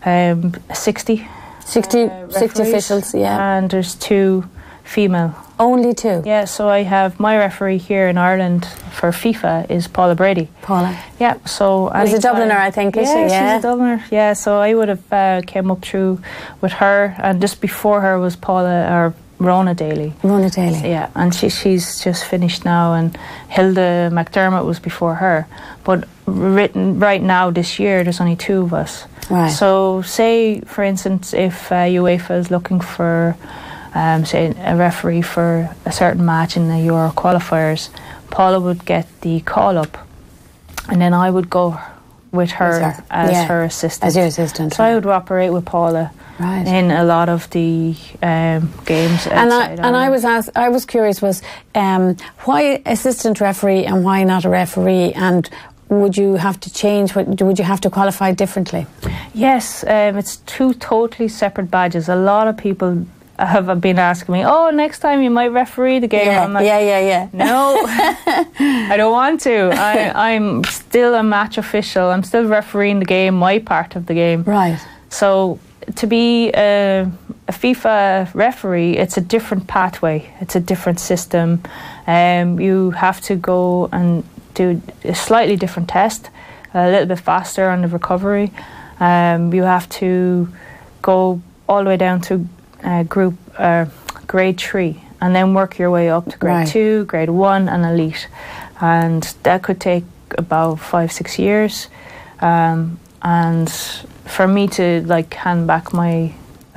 [0.05, 1.27] um, 60
[1.65, 3.57] 60, uh, 60 officials, yeah.
[3.57, 4.47] and there's two
[4.83, 5.35] female.
[5.57, 6.21] Only two.
[6.25, 10.49] Yeah, so I have my referee here in Ireland for FIFA is Paula Brady.
[10.61, 10.97] Paula.
[11.19, 13.09] Yeah, so She's a Dubliner, I think, yeah, she?
[13.33, 13.57] Yeah.
[13.57, 14.03] she's a Dubliner.
[14.11, 16.21] Yeah, so I would have uh, came up through
[16.61, 20.13] with her, and just before her was Paula or Rhona Daly.
[20.23, 20.89] Rhona Daly.
[20.89, 23.15] Yeah, and she she's just finished now, and
[23.49, 25.47] Hilda McDermott was before her.
[25.83, 29.05] But written right now this year, there's only two of us.
[29.29, 29.49] Right.
[29.49, 33.35] So, say for instance, if uh, UEFA is looking for,
[33.93, 37.89] um, say, a referee for a certain match in the Euro qualifiers,
[38.29, 39.97] Paula would get the call up,
[40.89, 41.79] and then I would go
[42.35, 44.07] with her, her, as yeah, her assistant.
[44.07, 46.11] as your assistant, So I would operate with Paula.
[46.37, 46.67] Right.
[46.67, 50.85] In a lot of the um, games, And I, and I was asked, I was
[50.85, 51.41] curious was
[51.73, 55.49] um, why assistant referee and why not a referee and
[55.87, 58.87] would you have to change would you have to qualify differently
[59.33, 62.09] Yes, um, it's two totally separate badges.
[62.09, 63.05] A lot of people
[63.37, 66.79] have been asking me, "Oh, next time you might referee the game." yeah like, yeah
[66.79, 67.85] yeah yeah No,
[68.89, 69.71] I don't want to.
[69.73, 72.09] I, I'm still a match official.
[72.09, 74.43] I'm still refereeing the game, my part of the game.
[74.43, 75.59] right So
[75.95, 77.09] to be a,
[77.47, 80.33] a FIFA referee, it's a different pathway.
[80.41, 81.61] It's a different system.
[82.07, 86.29] Um, you have to go and do a slightly different test,
[86.73, 88.51] a little bit faster on the recovery.
[88.99, 90.49] Um, you have to
[91.01, 92.47] go all the way down to
[92.85, 93.85] uh, group uh,
[94.27, 96.67] grade three, and then work your way up to grade Right.
[96.67, 98.27] two, grade one, and elite.
[98.81, 100.03] And that could take
[100.37, 101.87] about five, six years.
[102.41, 103.69] Um, and
[104.25, 106.31] for me to like hand back my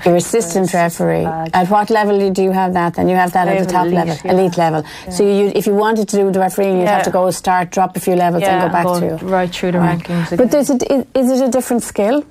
[0.04, 3.58] your assistant referee at what level do you have that then you have that at
[3.58, 4.32] the top elite, level yeah.
[4.32, 7.28] elite level so you, if you wanted to do the refereeing you'd have to go
[7.32, 9.98] start drop a few levels and go back to right through the Right.
[9.98, 10.36] rankings.
[10.38, 12.24] but is it, is, is it a different skill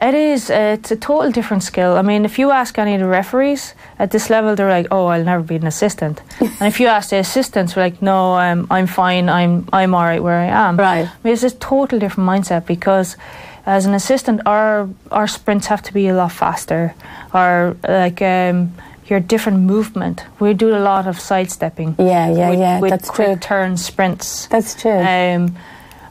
[0.00, 0.48] It is.
[0.48, 1.96] It's a total different skill.
[1.96, 5.06] I mean, if you ask any of the referees at this level, they're like, "Oh,
[5.06, 8.66] I'll never be an assistant." and if you ask the assistants, they're like, "No, I'm
[8.70, 9.28] I'm fine.
[9.28, 11.06] I'm I'm all right where I am." Right.
[11.06, 13.16] I mean, it's a total different mindset because.
[13.66, 16.94] As an assistant, our our sprints have to be a lot faster,
[17.34, 18.72] or like um,
[19.10, 20.24] your different movement.
[20.40, 21.96] We do a lot of sidestepping.
[21.98, 23.36] Yeah, yeah, with, yeah, With that's quick true.
[23.36, 24.46] turn sprints.
[24.46, 25.54] that's true Um,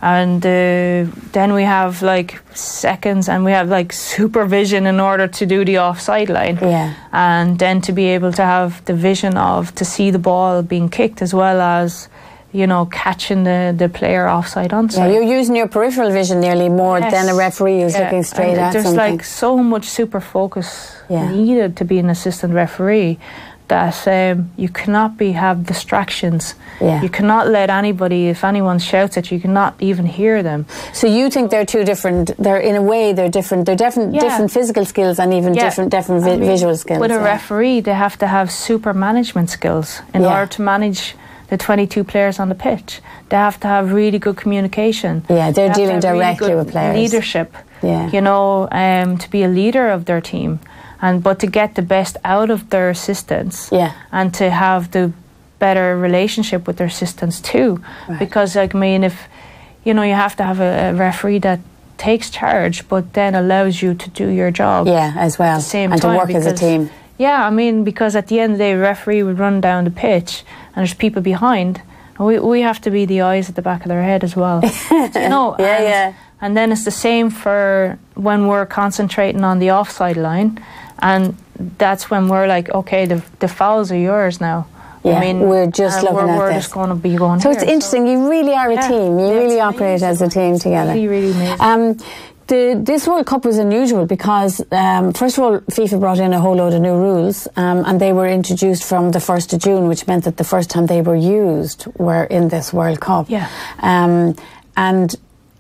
[0.02, 5.46] and uh, then we have like seconds and we have like supervision in order to
[5.46, 6.58] do the offside line.
[6.62, 6.94] Yeah.
[7.12, 10.90] And then to be able to have the vision of to see the ball being
[10.90, 12.10] kicked as well as
[12.54, 15.14] you know, catching the, the player offside Yeah, onside.
[15.14, 17.12] you're using your peripheral vision nearly more Yes.
[17.12, 19.16] than a referee who's Yeah, looking straight and at There's something.
[19.18, 21.30] like so much super focus Yeah.
[21.30, 23.20] needed to be an assistant referee
[23.68, 26.56] that um, you cannot be have distractions.
[26.80, 27.02] Yeah.
[27.02, 30.66] You cannot let anybody, if anyone shouts at you, you cannot even hear them.
[30.94, 32.32] so you think they're two different?
[32.38, 33.66] They're in a way they're different.
[33.66, 34.22] They're different, Yeah.
[34.22, 35.64] different physical skills and even Yeah.
[35.66, 37.00] different, different vi- I mean, visual skills.
[37.00, 41.16] With a referee, they have to have super management skills in order to manage
[41.50, 43.02] the 22 players on the pitch.
[43.30, 45.24] They have to have really good communication.
[45.30, 46.96] Yeah, they're They dealing really directly good with players.
[46.96, 47.56] Leadership.
[47.82, 48.10] Yeah.
[48.12, 50.60] You know, um, to be a leader of their team,
[51.02, 53.70] and but to get the best out of their assistants.
[53.72, 53.92] Yeah.
[54.12, 55.12] And to have the
[55.60, 58.20] better relationship with their assistants too, Right.
[58.20, 59.28] because like I mean, if
[59.84, 61.60] you know, you have to have a, a referee that
[61.98, 66.02] takes charge, but then allows you to do your job Yeah, as well, same and
[66.02, 66.90] time to work as a team.
[67.18, 69.90] Yeah, I mean, because at the end of the day, referee would run down the
[69.92, 70.44] pitch
[70.76, 71.82] and there's people behind,
[72.20, 74.36] and we, we have to be the eyes at the back of their head as
[74.36, 74.62] well.
[74.92, 76.14] you know, Yeah, and, yeah.
[76.40, 80.60] And then it's the same for when we're concentrating on the offside line,
[81.00, 81.36] and
[81.78, 84.68] that's when we're like, okay, the the fouls are yours now.
[85.04, 86.64] Yeah, I mean, we're just looking we're, at we're this.
[86.66, 87.40] just going to be going.
[87.40, 88.08] So it's here, interesting.
[88.08, 88.88] You really are a Yeah.
[88.88, 89.20] team.
[89.20, 90.92] You really it's operate as a team together.
[90.94, 91.62] Really, really amazing.
[91.62, 91.98] Um,
[92.48, 96.40] the, this World Cup was unusual because, um, first of all, FIFA brought in a
[96.40, 99.88] whole load of new rules, um, and they were introduced from the first of June,
[99.88, 103.30] which meant that the first time they were used were in this World Cup.
[103.30, 103.48] Yeah.
[103.80, 104.36] Um,
[104.76, 105.14] and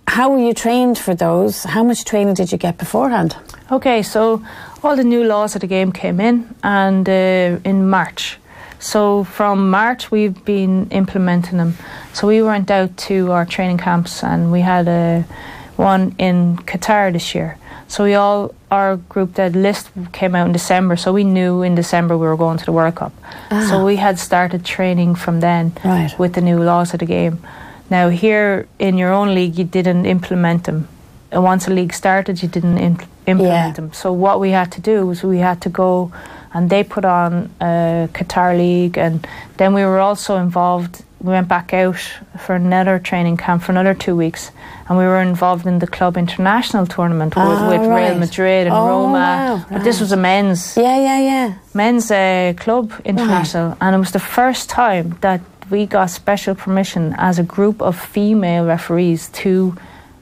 [0.07, 1.63] how were you trained for those?
[1.63, 3.35] How much training did you get beforehand?
[3.69, 4.41] Okay, so
[4.83, 8.37] all the new laws of the game came in, and uh, in March.
[8.79, 11.73] So from March, we've been implementing them.
[12.13, 15.25] So we went out to our training camps, and we had a
[15.77, 17.57] one in Qatar this year.
[17.87, 20.95] So we all our group that list came out in December.
[20.97, 23.13] So we knew in December we were going to the World Cup.
[23.69, 26.13] So we had started training from then Right.
[26.19, 27.39] with the new laws of the game.
[27.89, 30.87] Now here in your own league, you didn't implement them.
[31.31, 33.71] And once a league started, you didn't impl- implement Yeah.
[33.73, 33.91] them.
[33.93, 36.11] So what we had to do was we had to go,
[36.53, 41.03] and they put on a Qatar league, and then we were also involved.
[41.19, 41.97] We went back out
[42.45, 44.51] for another training camp for another two weeks,
[44.87, 48.09] and we were involved in the club international tournament with, Ah, with right.
[48.09, 49.13] Real Madrid and Oh, Roma.
[49.13, 51.53] wow, But this was a men's Yeah, yeah, yeah.
[51.73, 57.15] men's uh, club international, and it was the first time that we got special permission
[57.17, 59.73] as a group of female referees to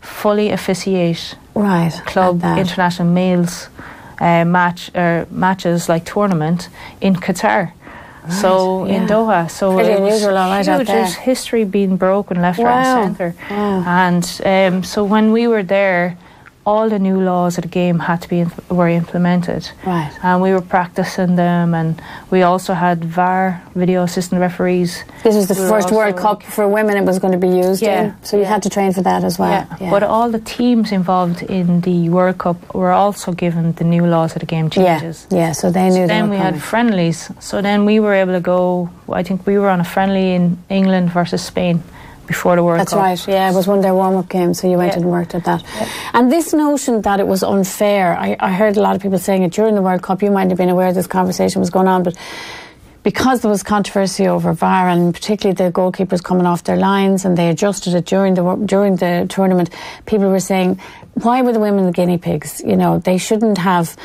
[0.02, 1.94] fully officiate Right.
[2.06, 3.70] club international males
[4.20, 6.70] uh, match or matches like tournament
[7.02, 7.72] in Qatar.
[8.30, 8.96] So yeah.
[8.96, 10.88] in Doha, so Pretty it was unusual, right, out huge.
[10.88, 10.96] there.
[11.04, 13.36] There's history being broken left, right, and centre.
[13.52, 13.84] Wow.
[13.86, 16.18] And um, so when we were there,
[16.66, 19.70] all the new laws of the game had to be inf- were implemented.
[19.86, 20.12] Right.
[20.24, 22.02] And we were practicing them, and
[22.32, 25.04] we also had VAR video assistant referees.
[25.24, 27.54] This was the We first World Cup like- for women it was going to be
[27.68, 28.16] used Yeah, in.
[28.24, 28.50] So you yeah.
[28.50, 29.68] had to train for that as well.
[29.80, 29.90] yeah.
[29.92, 34.34] But all the teams involved in the World Cup were also given the new laws
[34.36, 35.28] of the game changes.
[35.30, 35.38] yeah.
[35.38, 35.52] Yeah.
[35.54, 36.08] So they knew.
[36.08, 36.54] they Then we coming.
[36.54, 37.30] had friendlies.
[37.40, 38.90] So then we were able to go.
[39.14, 41.84] I think we were on a friendly in England versus Spain
[42.28, 43.00] before the World That's Cup.
[43.02, 43.28] right.
[43.28, 45.00] Yeah, it was one of their warm-up games, so you went Yeah.
[45.00, 45.64] and worked at that.
[46.14, 49.44] And this notion that it was unfair, I, I heard a lot of people saying
[49.44, 50.22] it during the World Cup.
[50.22, 52.16] You might have been aware this conversation was going on, but
[53.04, 57.38] because there was controversy over VAR and particularly the goalkeepers coming off their lines and
[57.38, 59.70] they adjusted it during the during the tournament,
[60.08, 60.80] people were saying,
[61.14, 62.62] "Why were the women the guinea pigs?
[62.66, 63.96] You know, they shouldn't have."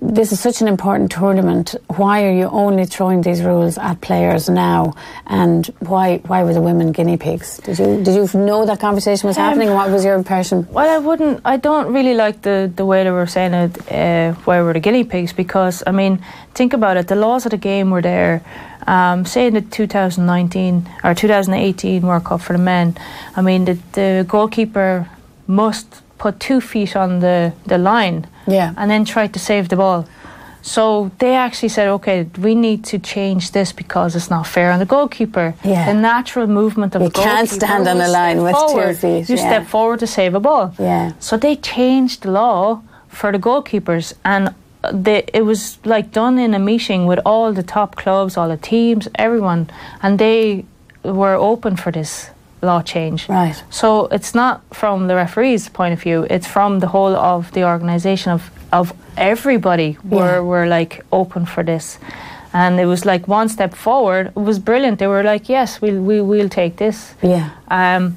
[0.00, 1.74] This is such an important tournament.
[1.88, 4.94] Why are you only throwing these rules at players now?
[5.26, 7.58] And why why were the women guinea pigs?
[7.58, 9.70] Did you did you know that conversation was Um, happening?
[9.70, 10.66] What was your impression?
[10.70, 11.40] Well, I wouldn't.
[11.44, 13.78] I don't really like the the way they were saying it.
[13.90, 15.32] Uh, where were the guinea pigs?
[15.32, 16.20] Because I mean,
[16.54, 17.08] think about it.
[17.08, 18.42] The laws of the game were there.
[18.86, 22.96] Um, say in the 2019 or 2018 World Cup for the men.
[23.34, 25.08] I mean, the the goalkeeper
[25.46, 28.26] must put two feet on the the line.
[28.46, 28.72] Yeah.
[28.76, 30.06] And then try to save the ball.
[30.62, 34.80] So they actually said, okay, we need to change this because it's not fair on
[34.80, 35.54] the goalkeeper.
[35.62, 35.86] Yeah.
[35.86, 37.30] The natural movement of You a goalkeeper.
[37.30, 39.48] You can't stand on a line with two feet, You yeah.
[39.48, 40.74] step forward to save a ball.
[40.78, 41.12] Yeah.
[41.20, 44.54] So they changed the law for the goalkeepers, and
[44.92, 48.56] they, it was like done in a meeting with all the top clubs, all the
[48.56, 49.70] teams, everyone,
[50.02, 50.64] and they
[51.04, 52.30] were open for this
[52.62, 53.28] law change.
[53.28, 53.62] Right.
[53.70, 57.64] So it's not from the referee's point of view; it's from the whole of the
[57.64, 59.96] organisation of of everybody.
[60.04, 60.40] Were Yeah.
[60.40, 61.98] were like open for this.
[62.52, 64.26] And it was like one step forward.
[64.28, 64.98] It was brilliant.
[64.98, 67.50] They were like, "Yes, we'll we, we'll take this." Yeah.
[67.68, 68.16] Um,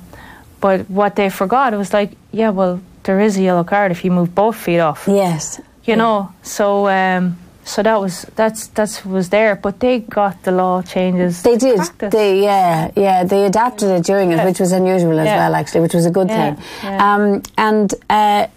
[0.61, 4.03] but what they forgot, it was like, yeah, well, there is a yellow card if
[4.03, 5.07] you move both feet off.
[5.07, 5.61] Yes.
[5.85, 7.37] You know, so um,
[7.70, 11.43] So that was that's that's was there, but they got the law changes.
[11.43, 11.76] They did.
[11.78, 12.11] practice.
[12.11, 15.38] They yeah yeah they adapted it during it, which was unusual as Yeah.
[15.41, 16.63] well, actually, which was a good Yeah, thing.
[16.84, 17.13] yeah.
[17.15, 17.24] Um,
[17.57, 18.47] and uh,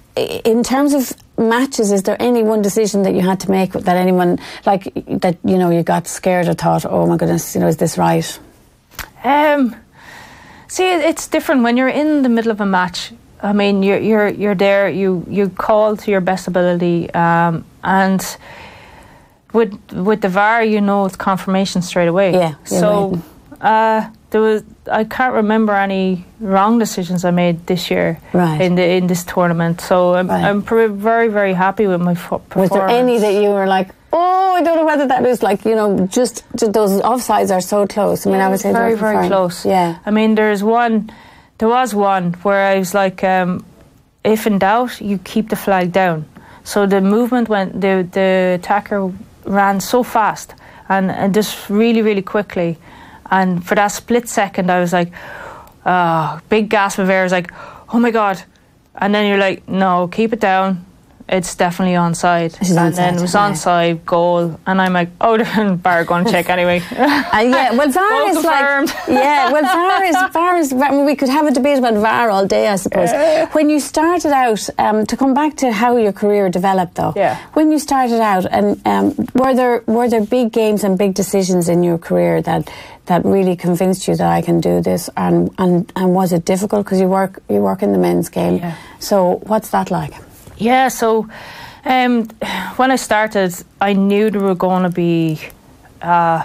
[0.55, 3.97] in terms of matches, is there any one decision that you had to make that
[4.07, 4.85] anyone like
[5.21, 7.99] that you know you got scared or thought, oh my goodness, you know, is this
[7.99, 8.39] right?
[9.25, 9.77] Um,
[10.69, 13.13] see, it's different when you're in the middle of a match.
[13.43, 14.89] I mean, you're you're you're there.
[14.89, 18.21] You you call to your best ability, um, and
[19.53, 22.33] with with the VAR, you know it's confirmation straight away.
[22.33, 23.21] Yeah, So
[23.61, 28.61] uh, there was I can't remember any wrong decisions I made this year Right.
[28.61, 29.81] in the in this tournament.
[29.81, 30.45] So I'm Right.
[30.45, 33.89] I'm pr- very very happy with my fo- Was there any that you were like,
[34.13, 37.61] oh, I don't know whether that is like you know just, just those offsides are
[37.61, 38.27] so close.
[38.27, 39.29] I mean, Yeah, I would was say very, very fine.
[39.29, 39.65] close.
[39.69, 39.99] Yeah.
[40.07, 41.11] I mean, there's one,
[41.59, 43.65] there was one where I was like, um,
[44.25, 46.25] if in doubt, you keep the flag down.
[46.65, 48.29] So the movement went, the the
[48.59, 49.13] attacker
[49.45, 50.55] ran so fast
[50.89, 52.79] and, and just really, really quickly.
[53.31, 55.13] And for that split second, I was like,
[55.85, 57.21] ah, big gasp of air.
[57.21, 57.51] I was like,
[57.93, 58.43] oh my God.
[58.95, 60.85] And then you're like, no, keep it down.
[61.29, 62.61] It's definitely onside.
[62.61, 63.51] It's and then it was yeah.
[63.51, 64.59] onside, goal.
[64.67, 66.81] And I'm like, oh, they're VAR going to check anyway.
[66.91, 70.73] Uh, yeah, well, VAR is like yeah, well, VAR is VAR is.
[70.73, 73.11] I mean, we could have a debate about VAR all day, I suppose.
[73.53, 77.13] When you started out, um, to come back to how your career developed, though.
[77.17, 77.39] Yeah.
[77.55, 81.69] When you started out, and um, were there were there big games and big decisions
[81.69, 82.71] in your career that
[83.07, 86.85] that really convinced you that I can do this, and and, and was it difficult
[86.85, 88.57] because you work you work in the men's game?
[88.57, 88.77] Yeah.
[88.99, 90.15] So what's that like?
[90.57, 91.29] Yeah, so
[91.85, 92.29] um,
[92.77, 95.41] when I started, I knew there were going to be
[96.01, 96.43] uh,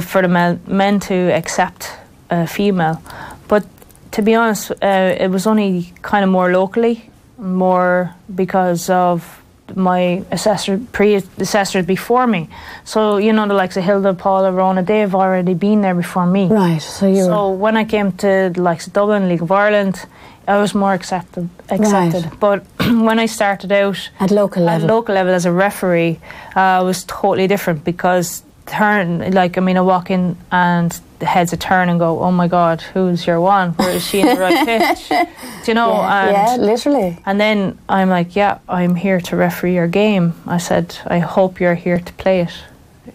[0.00, 1.90] for the men, men to accept
[2.30, 3.02] a female,
[3.48, 3.64] but
[4.12, 9.39] to be honest, uh, it was only kind of more locally, more because of
[9.76, 12.48] my assessor, predecessors before me.
[12.84, 16.46] So you know the likes of Hilda, Paula, Rhona, they've already been there before me.
[16.48, 16.78] Right.
[16.82, 17.24] So you.
[17.24, 20.04] So when I came to the likes of Dublin, League of Ireland,
[20.48, 21.48] I was more accepted.
[21.68, 22.24] accepted.
[22.24, 22.40] Right.
[22.40, 24.84] But when I started out At local level.
[24.88, 26.18] at local level as a referee,
[26.56, 31.26] uh, it was totally different because turn like I mean I walk in and the
[31.26, 33.70] heads a turn and go, oh my god, who's your one?
[33.72, 35.08] Where is she in the right pitch?
[35.08, 35.92] Do you know?
[35.92, 37.18] yeah, and yeah, literally.
[37.24, 40.34] and then I'm like, yeah, I'm here to referee your game.
[40.46, 42.52] I said, I hope you're here to play it.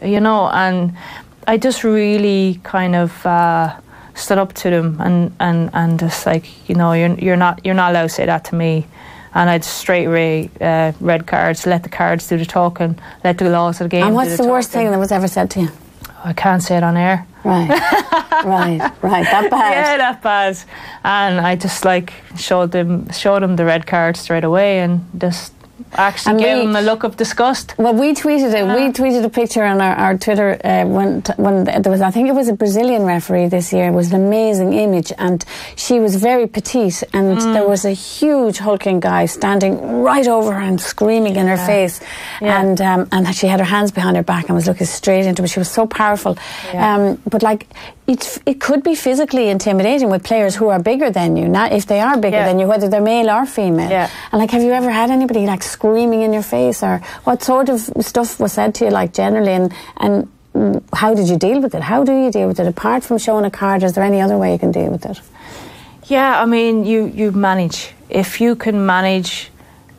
[0.03, 0.93] You know, and
[1.47, 3.75] I just really kind of uh,
[4.13, 7.75] stood up to them and, and, and just like, you know, you're, you're not you're
[7.75, 8.87] not allowed to say that to me.
[9.33, 13.49] And I'd straight away uh, red cards, let the cards do the talking, let the
[13.49, 14.05] laws of the game.
[14.05, 15.69] And what's the worst thing that was ever said to you?
[16.25, 17.27] I can't say it on air.
[17.43, 17.69] Right,
[18.43, 19.23] right, right.
[19.25, 19.71] That bad.
[19.75, 20.57] Yeah, that bad.
[21.03, 25.53] And I just like showed them showed them the red card straight away and just
[25.93, 27.73] actually And gave we- them a look of disgust.
[27.77, 28.63] Well, we tweeted it.
[28.65, 32.01] We tweeted a picture on our, our Twitter uh, when when there was.
[32.01, 33.85] I think it was a Brazilian referee this year.
[33.87, 35.43] It was an amazing image, and
[35.75, 40.61] she was very petite, and there was a huge hulking guy standing right over her
[40.61, 42.01] and screaming in her face,
[42.41, 42.59] Yeah.
[42.61, 45.41] and um, and she had her hands behind her back and was looking straight into
[45.43, 45.47] her.
[45.47, 46.37] She was so powerful,
[46.73, 46.95] Yeah.
[46.95, 47.67] um, but like.
[48.07, 51.87] It, it could be physically intimidating with players who are bigger than you, not if
[51.87, 52.45] they are bigger Yeah.
[52.47, 53.89] than you, whether they're male or female.
[53.89, 54.11] Yeah.
[54.31, 57.69] And like, have you ever had anybody like screaming in your face, or what sort
[57.69, 60.27] of stuff was said to you, like generally, and and
[60.93, 61.83] how did you deal with it?
[61.83, 62.67] How do you deal with it?
[62.67, 65.19] Apart from showing a card, is there any other way you can deal with it?
[66.05, 67.91] Yeah, I mean, you, you manage.
[68.09, 69.49] If you can manage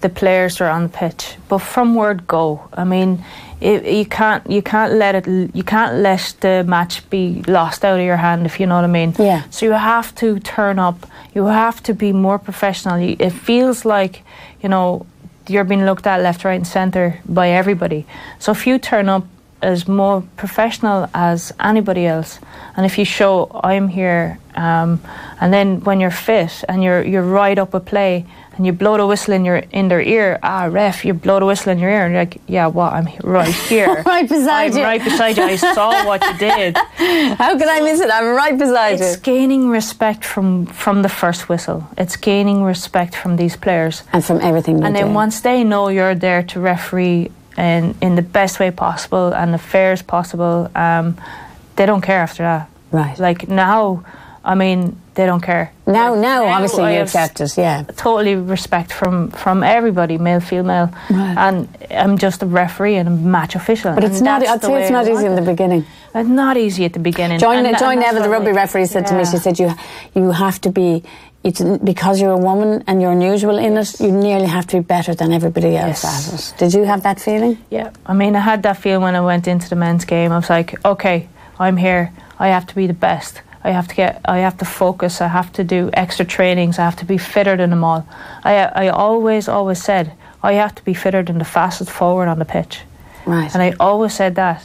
[0.01, 3.25] the players are on the pitch, but from word go, I mean,
[3.61, 7.99] it, you can't you can't let it you can't let the match be lost out
[7.99, 9.15] of your hand if you know what I mean.
[9.19, 9.43] Yeah.
[9.51, 11.07] So you have to turn up.
[11.35, 12.97] You have to be more professional.
[13.01, 14.23] It feels like
[14.63, 15.07] you know
[15.49, 18.07] you're being looked at left, right, and centre by everybody.
[18.39, 19.25] So if you turn up
[19.63, 22.39] as more professional as anybody else,
[22.77, 25.01] and if you show I'm here, um,
[25.41, 28.27] and then when you're fit and you're you're right up a play
[28.57, 31.47] and you blow the whistle in your in their ear, ah ref, you blow the
[31.47, 32.93] whistle in your ear, and you're like, yeah, what?
[32.93, 34.85] I'm right here, Right beside I'm you.
[34.85, 35.43] right beside you.
[35.45, 36.77] I saw what you did.
[37.39, 38.11] How can I miss it?
[38.11, 39.07] I'm right beside It's you.
[39.09, 41.87] It's gaining respect from from the first whistle.
[41.99, 44.03] It's gaining respect from these players.
[44.13, 44.83] And from everything.
[44.85, 45.15] And then do.
[45.15, 49.59] once they know you're there to referee in, in the best way possible and the
[49.59, 51.17] fairest possible, um,
[51.77, 52.69] they don't care after that.
[52.93, 53.19] Right.
[53.19, 54.05] Like now,
[54.47, 55.73] I mean, they don't care.
[55.87, 57.57] now, now, Now obviously I you accept it.
[57.59, 57.83] Yeah.
[57.97, 61.37] Totally respect from from everybody, male, female, Right.
[61.45, 63.93] and I'm just a referee and a match official.
[63.95, 64.47] But it's not.
[64.47, 65.85] I'd say it's not easy in the beginning.
[66.15, 67.39] It's not easy at the beginning.
[67.41, 69.69] Joy, And- and Neville, the rugby referee, said to me, she said, you,
[70.15, 71.03] you have to be
[71.45, 71.61] it's
[71.93, 75.15] because you're a woman and you're unusual in it, you nearly have to be better
[75.15, 76.53] than everybody else Yes.
[76.59, 77.57] Did you have that feeling?
[77.71, 80.33] Yeah, I mean, I had that feeling when I went into the men's game.
[80.33, 81.29] I was like, okay,
[81.61, 82.11] I'm here.
[82.41, 83.43] I have to be the best.
[83.67, 84.21] I have to get.
[84.25, 85.21] I have to focus.
[85.21, 86.79] I have to do extra trainings.
[86.79, 88.07] I have to be fitter than them all.
[88.45, 88.55] I
[88.87, 90.13] I always always said
[90.43, 92.81] I have to be fitter than the fastest forward on the pitch,
[93.27, 93.53] Right.
[93.55, 94.61] and I always said that.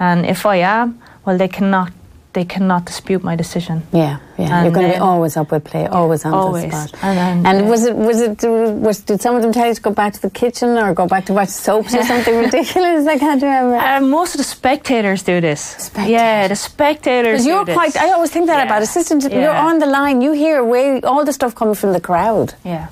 [0.00, 1.92] And if I am, well, they cannot.
[2.34, 3.82] They cannot dispute my decision.
[3.90, 4.54] Yeah, yeah.
[4.54, 6.70] And You're going to be always up with play, always on always.
[6.70, 7.02] the spot.
[7.02, 7.70] And and yeah.
[7.70, 10.20] was it was it was did some of them tell you to go back to
[10.22, 13.06] the kitchen or go back to watch soaps or something ridiculous?
[13.06, 13.76] I can't remember.
[13.76, 15.60] Uh, most of the spectators do this.
[15.60, 16.10] Spectators.
[16.10, 17.44] Yeah, the spectators.
[17.44, 17.96] Because you're quite.
[17.96, 18.64] I always think that Yeah.
[18.66, 19.22] about assistant.
[19.32, 20.20] You're on the line.
[20.20, 22.54] You hear way all the stuff coming from the crowd.
[22.62, 22.88] Yeah.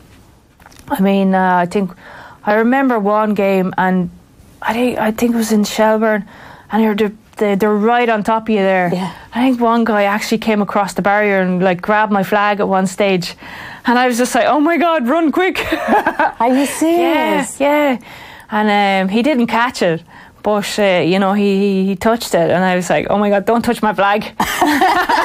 [0.89, 1.91] I mean, uh, I think
[2.45, 4.09] I remember one game, and
[4.63, 6.25] I think I think it was in Shelbourne,
[6.71, 8.91] and they're they're, they're, they're right on top of you there.
[8.93, 9.13] Yeah.
[9.33, 12.69] I think one guy actually came across the barrier and like grabbed my flag at
[12.69, 13.35] one stage,
[13.85, 15.59] and I was just like, "Oh my god, run quick!"
[16.41, 17.61] Are you yeah, serious?
[17.61, 17.99] yeah.
[18.51, 20.03] And um, he didn't catch it.
[20.43, 23.45] But uh, you know he he touched it, and I was like, "Oh my god,
[23.47, 24.23] don't touch my flag!"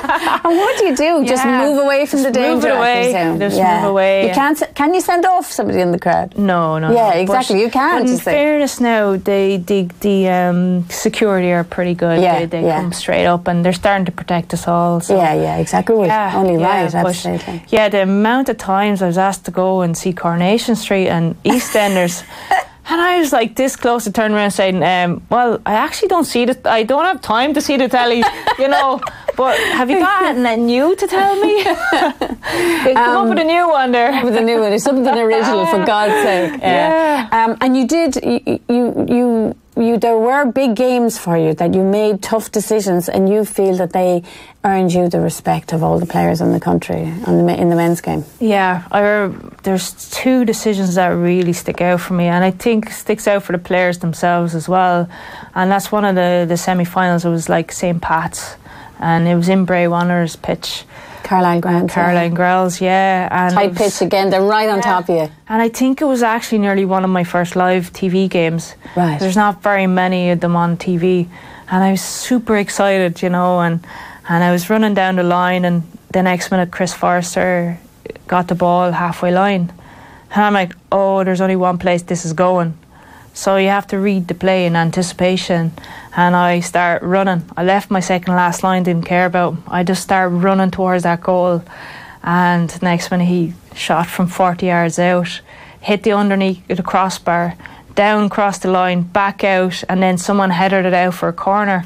[0.04, 1.26] And what do you do?
[1.26, 1.66] Just Yeah.
[1.66, 2.76] move away from the Just move danger.
[2.76, 3.38] it away.
[3.39, 4.62] Just move away, You can't.
[4.76, 6.34] Can you send off somebody in the crowd?
[6.38, 6.91] No, no.
[6.91, 7.20] Yeah, no.
[7.22, 7.56] exactly.
[7.56, 12.22] But- You can't, in fairness, now the the the um, security are pretty good.
[12.22, 12.80] Yeah, they they yeah.
[12.82, 15.02] come straight up and they're starting to protect us all.
[15.02, 15.16] So.
[15.16, 16.08] Yeah, yeah, exactly.
[16.08, 17.64] Yeah, only yeah, right, absolutely.
[17.70, 21.36] Yeah, the amount of times I was asked to go and see Coronation Street and
[21.43, 22.24] EastEnders,
[22.89, 26.10] and I was like this close to turn around and saying, um, "Well, I actually
[26.10, 26.56] don't see the.
[26.80, 28.24] I don't have time to see the telly,
[28.60, 28.99] you know.
[29.49, 31.63] Have you got anything new to tell me?
[32.93, 34.23] Come up with a new one there.
[34.23, 36.61] with a new one, something original for God's sake.
[36.71, 37.27] Yeah.
[37.31, 41.73] Um, and you did, you, you, you, you, there were big games for you that
[41.73, 44.23] you made tough decisions, and you feel that they
[44.63, 47.75] earned you the respect of all the players in the country on the, in the
[47.75, 48.23] men's game.
[48.39, 49.27] Yeah, I,
[49.63, 53.53] there's two decisions that really stick out for me, and I think sticks out for
[53.53, 55.09] the players themselves as well.
[55.55, 57.25] And that's one of the the semi-finals.
[57.25, 58.55] It was like St Pat's,
[59.02, 60.84] and it was in Bray Wanderers pitch,
[61.24, 61.89] Carlisle Ground.
[61.89, 64.30] Carlisle Grounds, yeah, and Tight was- pitch again.
[64.30, 64.82] They're right on Yeah.
[64.93, 65.30] top of you.
[65.49, 68.76] And I think it was actually nearly one of my first live TV games.
[68.95, 69.20] Right.
[69.20, 71.28] There's not very many of them on TV,
[71.70, 73.80] and I was super excited, you know, and
[74.30, 75.84] and I was running down the line, and
[76.14, 77.78] the next minute Chris Forrester
[78.28, 79.72] got the ball halfway line,
[80.34, 82.74] and I'm like, oh, there's only one place this is going.
[83.34, 85.71] So you have to read the play in anticipation,
[86.15, 87.49] and I start running.
[87.55, 89.55] I left my second last line, didn't care about.
[89.67, 91.63] I just start running towards that goal,
[92.23, 95.41] and next minute he shot from 40 yards out,
[95.79, 97.55] hit the underneath of the crossbar,
[97.95, 101.86] down across the line, back out, and then someone headed it out for a corner,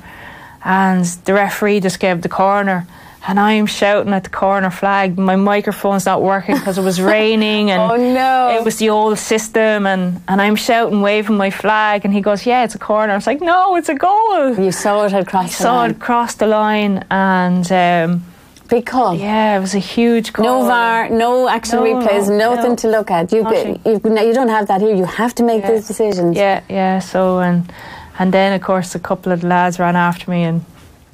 [0.63, 2.87] and the referee just gave the corner.
[3.27, 5.17] And I'm shouting at the corner flag.
[5.17, 8.55] My microphone's not working because it was raining, and Oh, no.
[8.59, 9.87] it was the old system.
[9.87, 13.15] And, and I'm shouting, waving my flag, and he goes, "Yeah, it's a corner." I
[13.15, 15.91] was like, "No, it's a goal." You saw it I across the saw line.
[15.91, 18.23] it cross the line, and um,
[18.69, 19.15] Big call.
[19.15, 20.45] yeah, it was a huge call.
[20.45, 22.75] No VAR, no action No, replays, no, nothing no.
[22.77, 23.31] to look at.
[23.31, 23.39] You,
[23.85, 24.95] you, you don't have that here.
[24.95, 25.71] You have to make Yeah.
[25.71, 26.37] those decisions.
[26.37, 26.99] Yeah, yeah.
[26.99, 27.71] So and
[28.19, 30.63] and then of course a couple of the lads ran after me, and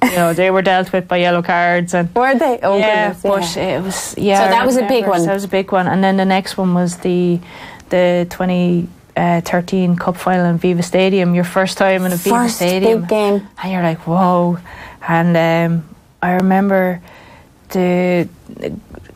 [0.04, 2.14] you know they were dealt with by yellow cards and.
[2.16, 2.60] Were they?
[2.62, 3.78] Oh, yeah, goodness, but yeah.
[3.78, 4.43] it was yeah.
[4.43, 5.20] So that was a big one.
[5.20, 7.39] so That was a big one, and then the next one was the
[7.89, 8.88] the twenty.
[9.14, 13.02] Uh, 13 cup final in Aviva Stadium, your first time in Aviva First Stadium.
[13.02, 13.47] big game.
[13.62, 14.58] And you're like, whoa.
[15.06, 17.02] And um, I remember
[17.72, 18.30] the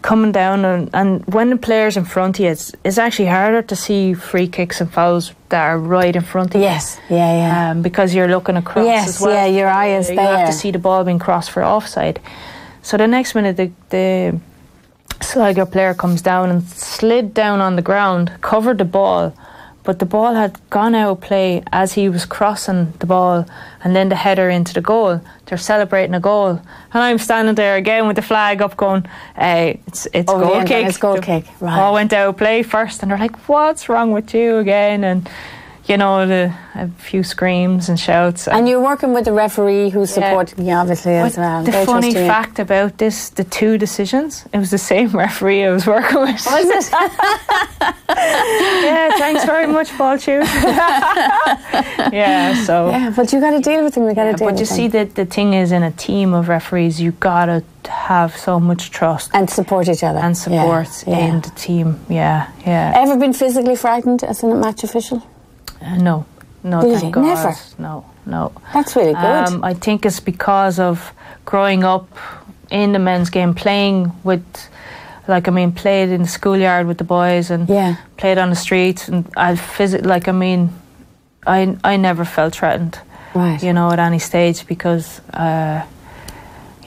[0.06, 3.64] coming down, and, and when the player's in front of you, it's, it's actually harder
[3.64, 6.68] to see free kicks and fouls that are right in front of you.
[6.68, 7.72] Yes, yeah, yeah.
[7.72, 9.32] Um, because you're looking across Yes, as well.
[9.34, 12.20] yeah, your eye is you have to see the ball being crossed for offside.
[12.84, 14.40] So the next minute, the, the
[15.22, 19.34] Sligo player comes down and slid down on the ground, covered the ball,
[19.84, 23.48] but the ball had gone out of play as he was crossing the ball,
[23.86, 25.22] and then the header into the goal.
[25.46, 26.50] They're celebrating a goal,
[26.94, 29.06] and I'm standing there again with the flag up, going,
[29.38, 30.88] "Hey, it's it's Oh, goal yeah, kick.
[30.88, 31.78] it's goal The kick, right.
[31.78, 35.30] Ball went out of play first, and they're like, "What's wrong with you again?" And
[35.88, 38.48] you know, the, a few screams and shouts.
[38.48, 40.30] and you're working with the referee who's Yeah.
[40.30, 41.64] supporting you, obviously, as well.
[41.64, 45.86] the funny fact about this, the two decisions, it was the same referee I was
[45.86, 46.44] working with.
[46.46, 46.92] Was it?
[48.10, 50.44] yeah, thanks very much, Paul Tuite.
[52.14, 52.90] yeah, so.
[52.90, 54.08] yeah, but you got to deal with them.
[54.08, 56.34] You got to Yeah, deal but you see that the thing is in a team
[56.34, 60.18] of referees you gotta have so much trust and support each other.
[60.20, 61.18] and support yeah.
[61.28, 65.22] in the team yeah yeah Ever been physically frightened as a match official?
[65.86, 66.26] Uh, no
[66.64, 67.00] no Really?
[67.00, 67.56] thank God Never?
[67.78, 69.24] no no That's really good.
[69.24, 71.14] Um, I think it's because of
[71.46, 72.08] growing up
[72.72, 74.44] in the men's game, playing with
[75.28, 77.96] like I mean, played in the schoolyard with the boys and Yeah.
[78.18, 80.06] played on the streets, and I visit.
[80.06, 80.70] Like I mean,
[81.48, 82.98] I I never felt threatened,
[83.36, 83.62] Right.
[83.64, 85.82] you know, at any stage because, uh,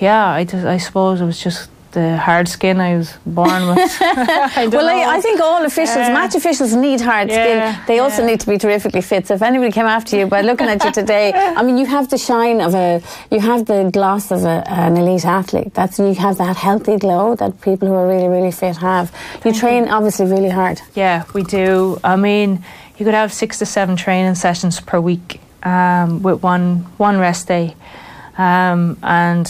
[0.00, 3.78] yeah, I just I suppose it was just the hard skin I was born with.
[4.00, 4.88] I Well.
[4.88, 6.12] I, I think all officials, Yeah.
[6.14, 7.84] match officials, need hard Yeah, skin.
[7.86, 9.26] They also need to be terrifically fit.
[9.26, 12.08] So if anybody came after you by looking at you today, I mean, you have
[12.10, 15.72] the shine of a, you have the gloss of a, an elite athlete.
[15.74, 19.12] That's you have that healthy glow that people who are really, really fit have.
[19.44, 20.80] You train obviously really hard.
[20.94, 21.98] Yeah, we do.
[22.04, 22.64] I mean,
[22.98, 27.48] you could have six to seven training sessions per week um, with one one rest
[27.48, 27.74] day,
[28.36, 29.46] um, and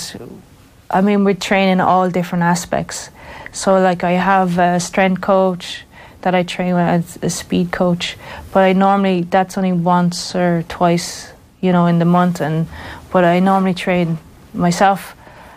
[0.90, 3.10] I mean we're training all different aspects.
[3.52, 5.84] So, like, I have a strength coach
[6.20, 8.16] that I train with, as a speed coach,
[8.52, 12.66] but I normally that's only once or twice, you know, in the month, and
[13.12, 14.18] but I normally train
[14.54, 15.14] myself.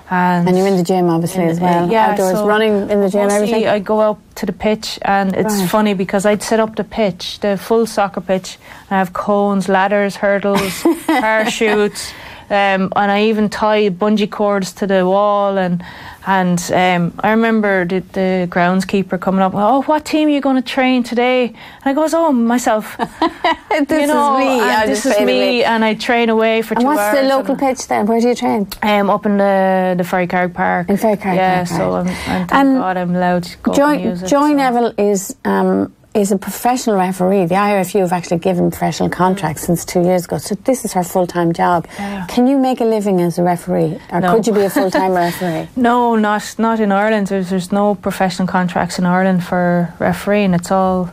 [0.09, 1.89] And, And you're in the gym obviously in- as well.
[1.89, 3.67] yeah, Outdoors, so running in the gym, everything.
[3.67, 5.69] I go out to the pitch, and it's Right.
[5.69, 8.57] funny because I'd set up the pitch, the full soccer pitch.
[8.89, 12.11] I have cones, ladders, hurdles, parachutes,
[12.51, 15.57] um, and I even tied bungee cords to the wall.
[15.57, 15.83] And
[16.27, 19.53] and um, I remember the, the groundskeeper coming up.
[19.55, 21.47] Oh, what team are you going to train today?
[21.47, 22.95] And I goes, oh, myself.
[22.97, 24.59] this you know, is me.
[24.59, 27.17] and this is me, and I train away for And two what's hours.
[27.17, 28.05] the local pitch then?
[28.05, 28.67] Where do you train?
[28.83, 30.89] um, up in the the Ferrycarrig Park.
[30.89, 31.95] In Ferrycarrig yeah, Park, so.
[31.95, 34.27] I'm, and thank And God I'm allowed to go Joy, and use it.
[34.27, 34.53] Joy so.
[34.53, 37.45] Neville is um, is a professional referee.
[37.45, 40.37] The IRFU have actually given professional contracts since two years ago.
[40.39, 41.87] So this is her full time job.
[41.97, 42.25] Yeah.
[42.27, 44.33] Can you make a living as a referee, or No.
[44.33, 45.69] could you be a full time referee?
[45.75, 47.27] No, not not in Ireland.
[47.27, 50.53] There's there's no professional contracts in Ireland for refereeing.
[50.53, 51.09] It's all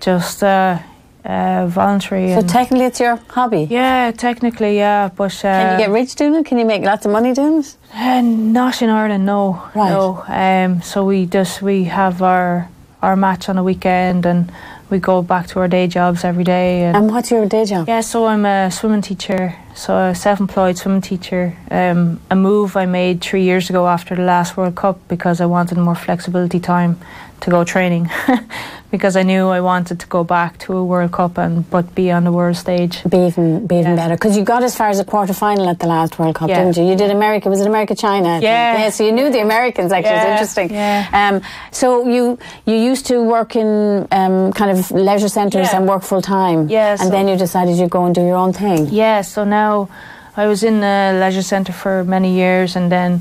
[0.00, 0.78] just uh,
[1.24, 2.34] uh, voluntary.
[2.34, 3.68] So technically, it's your hobby.
[3.70, 6.44] yeah, technically, yeah, but uh, Can you get rich doing it?
[6.44, 7.76] Can you make lots of money doing it?
[7.94, 9.24] uh, not in Ireland.
[9.24, 9.90] No, Right.
[9.90, 10.24] no.
[10.28, 12.68] Um, so we just we have our
[13.02, 14.50] our match on a weekend and
[14.90, 16.82] we go back to our day jobs every day.
[16.84, 17.88] And And what's your day job?
[17.88, 21.56] Yeah, so I'm a swimming teacher, so a self-employed swimming teacher.
[21.70, 25.46] Um, a move I made three years ago after the last World Cup because I
[25.46, 27.00] wanted more flexibility time
[27.42, 28.08] to go training,
[28.90, 32.10] because I knew I wanted to go back to a World Cup and but be
[32.10, 33.02] on the world stage.
[33.08, 33.96] Be even, be even Yeah.
[34.02, 36.48] better because you got as far as a quarter final at the last World Cup,
[36.48, 36.58] Yeah.
[36.64, 36.84] didn't you?
[36.90, 37.48] You did America.
[37.48, 38.38] Was it America China?
[38.40, 38.78] Yeah.
[38.78, 38.90] yeah.
[38.90, 39.92] So you knew the Americans.
[39.92, 40.70] Actually, Yeah, it's interesting.
[40.70, 41.08] yeah.
[41.20, 41.40] Um,
[41.70, 46.22] so you you used to work in um, kind of leisure centres and work full
[46.22, 46.68] time.
[46.68, 48.88] Yeah, And so- then you decided you'd go and do your own thing.
[48.90, 49.88] Yeah, so now
[50.36, 53.20] I was in the leisure centre for many years and then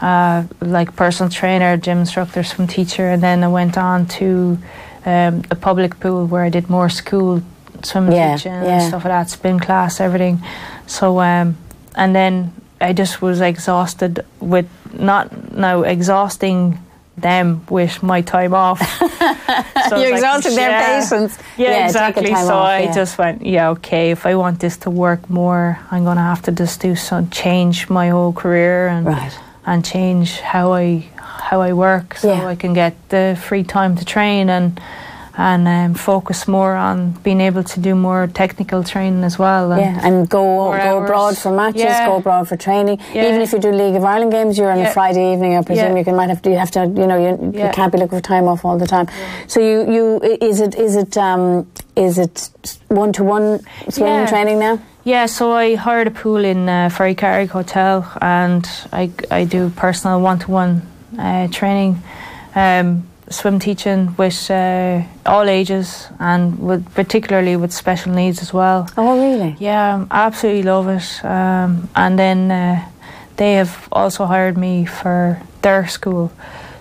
[0.00, 4.58] uh, like personal trainer, gym instructor, swim teacher, and then I went on to
[5.06, 7.42] um, a public pool where I did more school
[7.82, 8.80] swimming Yeah, teaching yeah.
[8.80, 10.40] and stuff like that, spin class, everything.
[10.86, 11.56] So um,
[11.94, 16.78] and then I just was exhausted with not now exhausting
[17.16, 18.80] them with my time off.
[19.88, 21.00] So You're was like, exhausting their yeah.
[21.00, 21.38] patience.
[21.56, 22.26] Yeah, a exactly.
[22.26, 22.94] So off, I yeah.
[22.94, 24.10] just went, yeah, okay.
[24.10, 27.30] If I want this to work more, I'm going to have to just do some
[27.30, 29.32] change my whole career and Right.
[29.68, 31.04] And change how I
[31.50, 32.52] how I work, so Yeah.
[32.52, 34.70] I can get the free time to train and
[35.40, 39.70] and um, focus more on being able to do more technical training as well.
[39.72, 41.04] And Yeah, and go go hours.
[41.04, 42.06] abroad for matches, Yeah.
[42.08, 42.98] go abroad for training.
[43.14, 43.28] Yeah.
[43.28, 45.52] Even if you do League of Ireland games, you're on a Friday evening.
[45.58, 45.98] I presume Yeah.
[45.98, 46.50] you can might have to.
[46.50, 46.80] You have to.
[47.00, 49.06] You know, you, you can't be looking for time off all the time.
[49.52, 50.04] So you you
[50.50, 51.42] is it is it um,
[51.94, 52.36] is it
[53.02, 53.46] one to one
[53.94, 54.32] swimming Yeah.
[54.34, 54.76] training now?
[55.08, 60.20] Yeah, so I hired a pool in uh, Ferrycarrig Hotel, and I I do personal
[60.20, 60.82] one to one
[61.50, 62.02] training,
[62.54, 68.86] um, swim teaching with uh, all ages, and with particularly with special needs as well.
[68.98, 69.56] Oh, really?
[69.58, 71.24] Yeah, I absolutely love it.
[71.24, 72.86] Um, and then uh,
[73.36, 76.30] they have also hired me for their school.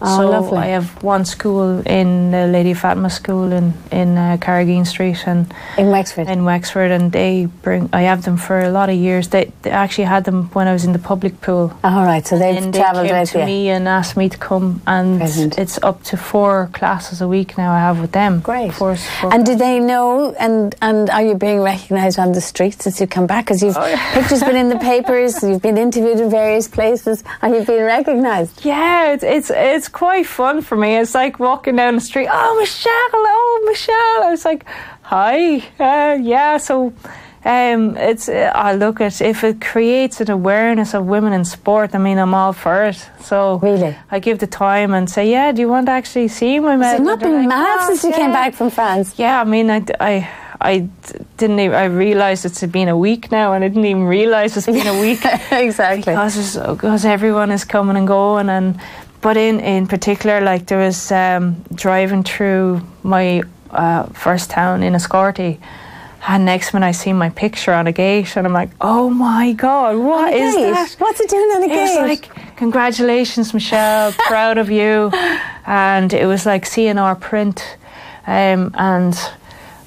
[0.02, 0.58] Oh, so lovely.
[0.60, 5.52] I have one school in the Lady Fatima School in in uh, Carrageen Street and
[5.78, 6.28] In Wexford.
[6.30, 7.90] in Wexford, and they bring.
[7.94, 9.30] I have them for a lot of years.
[9.30, 11.72] They, they actually had them when I was in the public pool.
[11.84, 13.46] Ah, all right, so they've and they travelled came to yeah.
[13.46, 15.58] me and asked me to come, and Brilliant.
[15.58, 17.72] it's up to four classes a week now.
[17.72, 18.40] I have with them.
[18.42, 18.74] Great.
[18.74, 20.34] Four, four And do they know?
[20.40, 23.46] And and are you being recognised on the streets as you come back?
[23.46, 27.54] Because you've Oh, pictures been in the papers, you've been interviewed in various places, and
[27.56, 28.66] you've been recognised.
[28.66, 30.98] Yeah, it's, it's it's quite fun for me.
[30.98, 32.28] It's like walking down the street.
[32.32, 32.92] Oh, Michelle!
[33.14, 34.28] Oh, Michelle!
[34.28, 34.66] I was like,
[35.02, 35.58] hi.
[35.80, 36.58] Uh, yeah.
[36.58, 36.94] So,
[37.46, 38.28] um, it's.
[38.30, 41.96] Uh, I look at if it creates an awareness of women in sport.
[41.96, 43.10] I mean, I'm all for it.
[43.22, 43.96] So Really?
[44.12, 45.52] I give the time and say, yeah.
[45.52, 47.02] Do you want to actually see my medal?
[47.02, 49.14] it not been like, mad "Oh, since you came back from France?
[49.18, 50.30] Yeah, I mean, I
[50.60, 50.90] I
[51.38, 54.66] didn't even, I realised it's been a week now and I didn't even realise it's
[54.66, 55.20] been a week
[55.52, 56.14] exactly.
[56.14, 58.80] because, because everyone is coming and going and
[59.22, 65.60] but in in particular, like there was um, driving through my uh, first town Enniscorthy.
[66.30, 69.54] And next when I see my picture on a gate and I'm like, oh my
[69.54, 70.72] God, what is Gate?
[70.72, 70.96] that?
[71.00, 72.00] What's it doing on a It gate?
[72.02, 75.10] like, congratulations, Michelle, proud of you.
[75.66, 77.78] And it was like seeing our print.
[78.26, 79.18] Um, and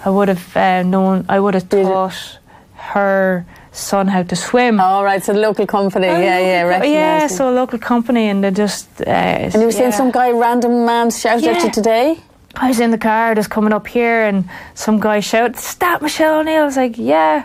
[0.03, 2.39] I would have uh, known, I would have taught
[2.75, 4.81] her son how to swim.
[4.81, 8.51] All right, so the local company, yeah, yeah, yeah, so a local company, and they
[8.51, 8.89] just.
[9.01, 9.97] Uh, And you were saying yeah.
[9.97, 11.65] some guy, random man, shouted at Yeah.
[11.65, 12.19] you today?
[12.57, 14.45] I was in the car just coming up here, and
[14.75, 17.45] some guy shouted, "Stop, Michelle O'Neill!" I was like, "Yeah."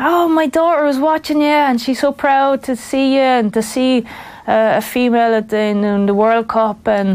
[0.00, 3.62] Oh, my daughter was watching you, and she's so proud to see you and to
[3.62, 4.06] see
[4.46, 6.86] uh, a female at the, in, in the World Cup.
[6.88, 7.08] And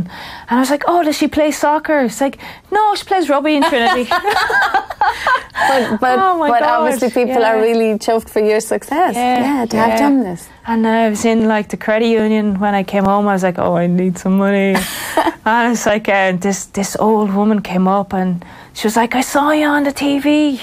[0.49, 2.37] and I was like, "Oh, does she play soccer?" It's like,
[2.71, 4.05] "No, she plays rugby in Trinity."
[5.69, 9.15] But, but, Oh but God, obviously people are really chuffed for your success.
[9.15, 10.49] Yeah, to have done this.
[10.65, 13.27] And I was in like the credit union when I came home.
[13.27, 14.75] I was like, "Oh, I need some money."
[15.45, 18.43] and it's like uh, this this old woman came up and
[18.73, 20.59] she was like, "I saw you on the TV.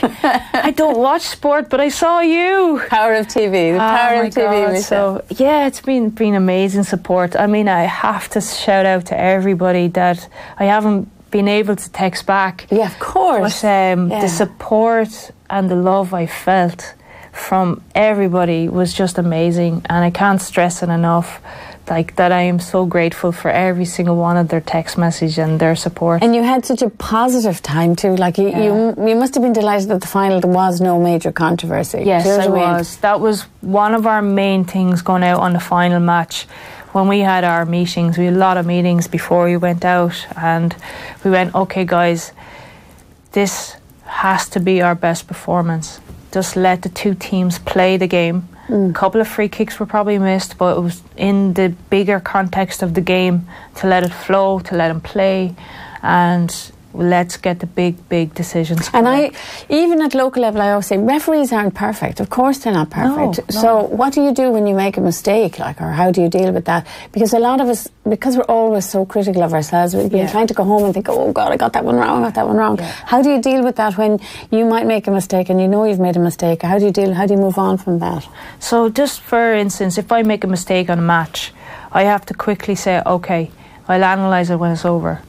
[0.68, 4.26] I don't watch sport, but I saw you." Power of TV, the power oh my
[4.26, 4.82] of TV, God.
[4.82, 7.36] So yeah, it's been been amazing support.
[7.36, 10.28] I mean, I have to shout out to everybody that
[10.58, 12.66] I haven't been able to text back.
[12.70, 13.62] yeah, of course.
[13.62, 14.20] But um, Yeah.
[14.22, 16.94] the support and the love I felt
[17.32, 21.40] from everybody was just amazing, and I can't stress it enough.
[21.88, 25.58] Like that, I am so grateful for every single one of their text message and
[25.58, 26.22] their support.
[26.22, 28.14] and you had such a positive time too.
[28.14, 30.40] Like you, you, you must have been delighted that the final.
[30.40, 32.02] There was no major controversy.
[32.04, 32.96] Yes, I was.
[32.98, 36.46] That was one of our main things going out on the final match.
[36.92, 40.26] When we had our meetings, we had a lot of meetings before we went out,
[40.36, 40.74] and
[41.24, 42.32] we went, okay, guys,
[43.32, 46.00] this has to be our best performance.
[46.32, 48.48] Just let the two teams play the game.
[48.66, 48.90] Mm.
[48.90, 52.82] A couple of free kicks were probably missed, but it was in the bigger context
[52.82, 55.54] of the game to let it flow, to let them play,
[56.02, 58.90] and let's get the big, big decisions.
[58.92, 59.30] And I,
[59.68, 62.20] even at local level, I always say referees aren't perfect.
[62.20, 63.54] Of course, they're not perfect.
[63.54, 66.20] No, So, what do you do when you make a mistake, like, or how do
[66.20, 66.86] you deal with that?
[67.12, 70.30] Because a lot of us, because we're always so critical of ourselves, we've been Yeah.
[70.30, 72.22] trying to go home and think, "Oh God, I got that one wrong.
[72.22, 72.90] I got that one wrong." Yeah.
[73.06, 74.18] How do you deal with that when
[74.50, 76.62] you might make a mistake and you know you've made a mistake?
[76.62, 77.14] How do you deal?
[77.14, 78.26] How do you move on from that?
[78.58, 81.52] So, just for instance, if I make a mistake on a match,
[81.92, 83.50] I have to quickly say, okay,
[83.88, 85.20] I'll analyse it when it's over.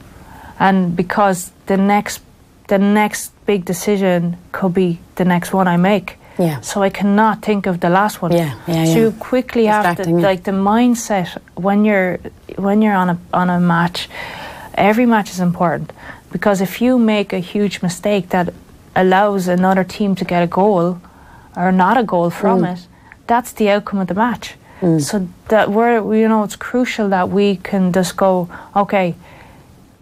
[0.66, 2.20] And because the next,
[2.68, 6.08] the next big decision could be the next one I make.
[6.38, 6.60] Yeah.
[6.60, 8.32] So I cannot think of the last one.
[8.32, 8.96] Yeah, yeah, So yeah.
[9.04, 10.28] you quickly have to yeah.
[10.28, 11.28] like the mindset
[11.66, 12.18] when you're
[12.56, 14.08] when you're on a on a match.
[14.74, 15.92] Every match is important
[16.32, 18.46] because if you make a huge mistake that
[18.94, 20.98] allows another team to get a goal
[21.56, 22.72] or not a goal from Mm.
[22.72, 22.86] it,
[23.26, 24.54] that's the outcome of the match.
[24.98, 29.14] So that we're you know it's crucial that we can just go okay,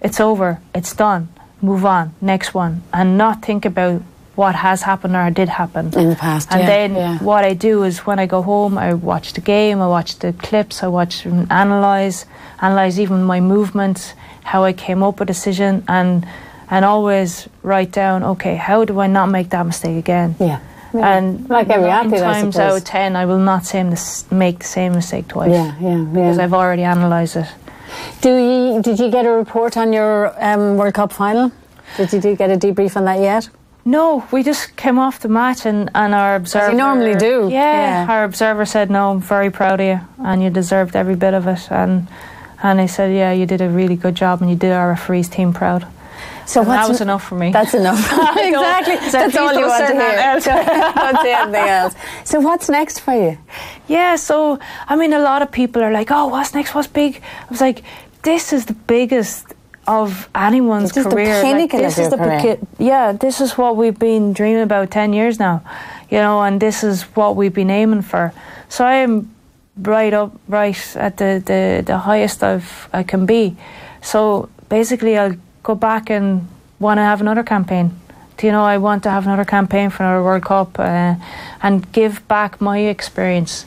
[0.00, 1.28] it's over, it's done,
[1.60, 4.02] move on, next one, and not think about
[4.36, 7.18] what has happened or did happen In the past, And yeah, then yeah.
[7.18, 10.32] what I do is when I go home, I watch the game, I watch the
[10.32, 12.24] clips, I watch and analyze,
[12.62, 16.26] analyze even my movements, how I came up with a decision, and
[16.72, 20.36] and always write down, okay, how do I not make that mistake again?
[20.38, 20.60] Yeah.
[20.94, 22.72] And Like every nine athlete, I times suppose.
[22.72, 25.50] out of ten, I will not same this, make the same mistake twice.
[25.50, 26.38] Yeah, yeah, Because.
[26.38, 27.46] I've already analysed it.
[28.20, 28.82] Do you?
[28.82, 31.52] Did you get a report on your um, World Cup final?
[31.96, 33.48] Did you do- get a debrief on that yet?
[33.84, 36.76] No, we just came off the match and, and our observer.
[36.76, 38.12] normally do, Yeah, yeah.
[38.12, 41.46] our observer said, "No, I'm very proud of you, and you deserved every bit of
[41.46, 42.06] it." And
[42.62, 45.28] and he said, "Yeah, you did a really good job, and you did our referees
[45.28, 45.86] team proud."
[46.50, 47.52] So that was enough for me.
[47.52, 47.98] That's enough.
[48.36, 48.96] exactly.
[49.08, 50.40] So That's all you want to hear.
[50.94, 51.94] Don't say anything else.
[52.24, 53.38] So what's next for you?
[53.86, 56.74] Yeah, so I mean, a lot of people are like, "Oh, what's next?
[56.74, 57.82] What's big?" I was like,
[58.22, 59.54] "This is the biggest
[59.86, 61.42] of anyone's This is the career.
[61.42, 62.58] pinnacle of this is the career.
[62.78, 65.62] yeah, this is what we've been dreaming about ten years now,
[66.10, 68.32] you know, and this is what we've been aiming for.
[68.68, 69.34] So I am
[69.76, 73.56] right up, right at the the, the highest I've I can be.
[74.02, 75.36] So basically, I'll
[75.70, 76.48] go back and
[76.80, 77.86] want to have another campaign.
[78.36, 81.14] Do you know, I want to have another campaign for another World Cup uh,
[81.62, 83.66] and give back my experience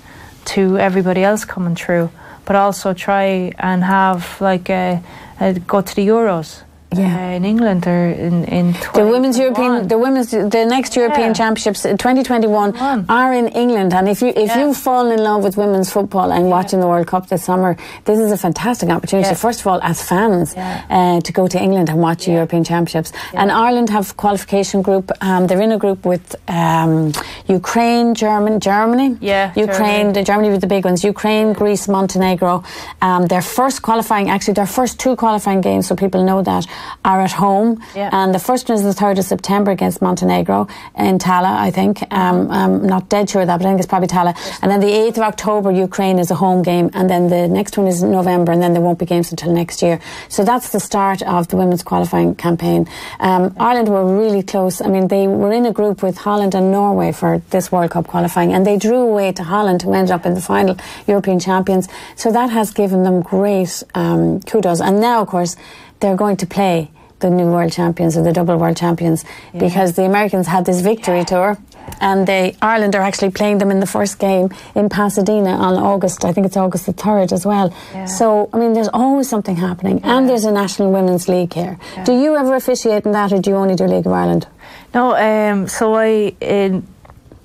[0.54, 2.10] to everybody else coming through,
[2.46, 5.02] but also try and have like a,
[5.40, 6.64] a go to the Euros.
[7.00, 7.16] Yeah.
[7.32, 9.44] uh, in England or in in The women's 2021.
[9.46, 11.42] European, the women's, the next European Yeah.
[11.42, 13.06] Championships, in 2021, One.
[13.10, 13.94] are in England.
[13.94, 14.60] And if you if Yeah.
[14.60, 17.72] you've fallen in love with women's football and watching the World Cup this summer,
[18.06, 19.30] this is a fantastic opportunity.
[19.30, 19.36] Yeah.
[19.48, 20.82] First of all, as fans, Yeah.
[20.98, 23.12] uh, to go to England and watch the European Championships.
[23.42, 25.06] And Ireland have qualification group.
[25.22, 27.12] Um, they're in a group with um,
[27.60, 30.08] Ukraine, German, Germany, Yeah, Ukraine.
[30.08, 30.14] Germany.
[30.20, 31.04] The Germany with the big ones.
[31.04, 32.64] Ukraine, Greece, Montenegro.
[33.02, 36.64] Um, their first qualifying, actually, their first two qualifying games, so people know that,
[37.04, 37.84] are at home.
[37.96, 38.10] Yeah.
[38.12, 40.68] And the first one is the 3rd of September against Montenegro
[40.98, 42.02] in Tallaght, I think.
[42.12, 44.38] Um, I'm not dead sure of that, but I think it's probably Tallaght.
[44.62, 46.90] And then the 8th of October, Ukraine is a home game.
[46.94, 49.82] And then the next one is November, and then there won't be games until next
[49.82, 50.00] year.
[50.30, 52.88] So that's the start of the women's qualifying campaign.
[53.20, 54.82] Um, Ireland were really close.
[54.82, 58.08] I mean, they were in a group with Holland and Norway for this World Cup
[58.08, 60.78] qualifying, and they drew away to Holland, who ended up in the final
[61.08, 61.88] European champions.
[62.16, 64.82] So that has given them great um, kudos.
[64.82, 65.56] And now, of course,
[66.04, 69.24] they're going to play the new world champions or the double world champions
[69.58, 71.58] because the Americans had this victory tour.
[72.02, 76.24] And they, Ireland are actually playing them in the first game in Pasadena on August,
[76.26, 77.74] I think it's August the 3rd as well.
[77.94, 78.06] Yeah.
[78.06, 80.02] So, I mean, there's always something happening.
[80.04, 81.78] And there's a National Women's League here.
[82.06, 84.48] Do you ever officiate in that or do you only do League of Ireland?
[84.94, 86.86] No, um, so I in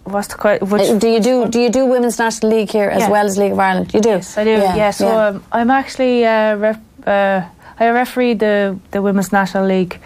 [0.05, 3.03] what's the which Uh, do you do do you do Women's National League here as
[3.03, 3.11] Yeah.
[3.11, 3.93] well as League of Ireland?
[3.95, 4.11] You do?
[4.21, 4.51] Yes, I do.
[4.51, 7.41] Yeah, so Um, I'm actually uh, ref, uh,
[7.81, 9.99] I referee the the Women's National League,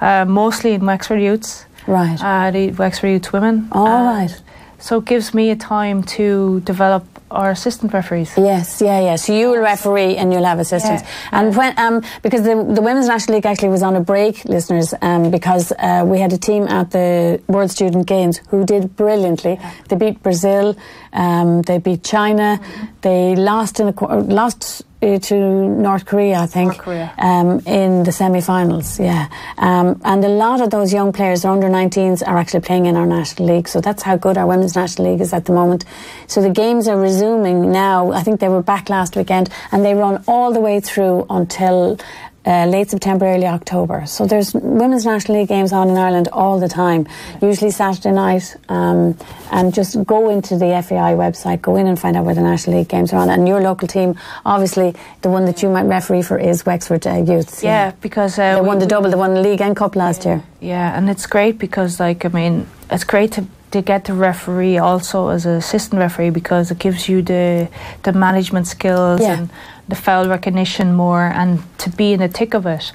[0.00, 1.64] uh, mostly in Wexford Youths.
[1.86, 2.18] Right.
[2.20, 3.68] Uh, the Wexford Youths women.
[3.72, 4.42] All Uh, right.
[4.78, 8.32] So it gives me a time to develop our assistant referees.
[8.36, 9.16] Yes, yeah, yeah.
[9.16, 11.02] So you will referee and you'll have assistants.
[11.02, 14.44] Yeah, And when um, because the the Women's National League actually was on a break,
[14.44, 18.82] listeners, um, because uh, we had a team at the World Student Games who did
[18.96, 19.58] brilliantly.
[19.88, 20.76] They beat Brazil,
[21.12, 22.84] um, they beat China, Mm-hmm.
[23.00, 23.94] they lost in a
[24.42, 24.82] lost.
[25.04, 25.36] Uh, To
[25.68, 27.14] North Korea, I think, North Korea.
[27.18, 28.98] Um, in the semi-finals.
[28.98, 29.28] Yeah,
[29.58, 32.96] um, and a lot of those young players, their under 19s, are actually playing in
[32.96, 33.68] our national league.
[33.68, 35.84] So that's how good our women's national league is at the moment.
[36.26, 38.12] So the games are resuming now.
[38.12, 41.98] I think they were back last weekend, and they run all the way through until.
[42.46, 44.04] Uh, late September, early October.
[44.04, 47.06] So there's women's national league games on in Ireland all the time.
[47.40, 49.16] Usually Saturday night, um,
[49.50, 52.76] and just go into the FAI website, go in and find out where the national
[52.76, 53.30] league games are on.
[53.30, 57.14] And your local team, obviously, the one that you might referee for is Wexford uh,
[57.14, 57.62] Youths.
[57.62, 59.08] Yeah, because uh, They won the double.
[59.08, 60.42] They won the league and cup last year.
[60.60, 64.76] Yeah, and it's great because, like, I mean, it's great to, to get to referee
[64.76, 67.68] also as an assistant referee because it gives you the
[68.02, 69.38] the management skills Yeah.
[69.38, 69.50] and
[69.88, 72.92] the foul recognition more and to be in the thick of it,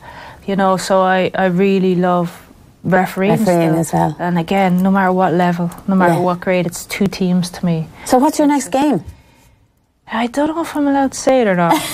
[0.48, 0.78] you know.
[0.78, 2.30] So I, I really love
[2.84, 4.16] refereeing, Refereeing as well.
[4.20, 6.20] And again, no matter what level, no matter Yeah.
[6.22, 7.88] what grade, it's two teams to me.
[8.06, 9.04] So what's your next game?
[10.12, 11.74] I don't know if I'm allowed to say it or not.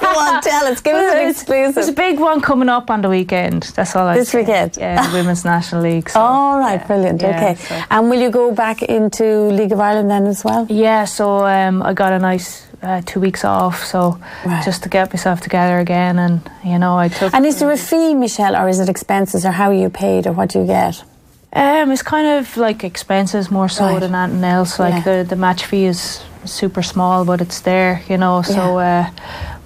[0.00, 0.80] Go on, tell us.
[0.80, 1.74] Give us an exclusive.
[1.76, 3.62] There's a big one coming up on the weekend.
[3.76, 4.40] That's all I This say.
[4.40, 4.76] weekend?
[4.76, 6.10] Yeah, the Women's National League.
[6.10, 7.22] So, All right, yeah, brilliant.
[7.22, 7.54] yeah, okay.
[7.54, 10.66] so- And will you go back into League of Ireland then as well?
[10.68, 14.64] Yeah, so um, I got a nice uh, two weeks off, so Right.
[14.64, 17.34] just to get myself together again, and you know, I took.
[17.34, 20.26] And is there a fee, Michelle, or is it expenses, or how are you paid,
[20.26, 21.04] or what do you get?
[21.52, 24.00] Um, it's kind of like expenses more so Right.
[24.00, 24.78] than anything else.
[24.78, 25.22] Like Yeah.
[25.22, 28.42] the the match fee is super small, but it's there, you know.
[28.42, 29.04] So, uh,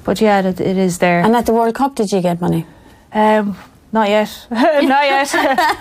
[0.05, 1.21] but yeah, it, it is there.
[1.25, 2.65] And at the World Cup, did you get money?
[3.13, 3.57] um,
[3.99, 4.31] not yet,
[4.95, 5.29] not yet,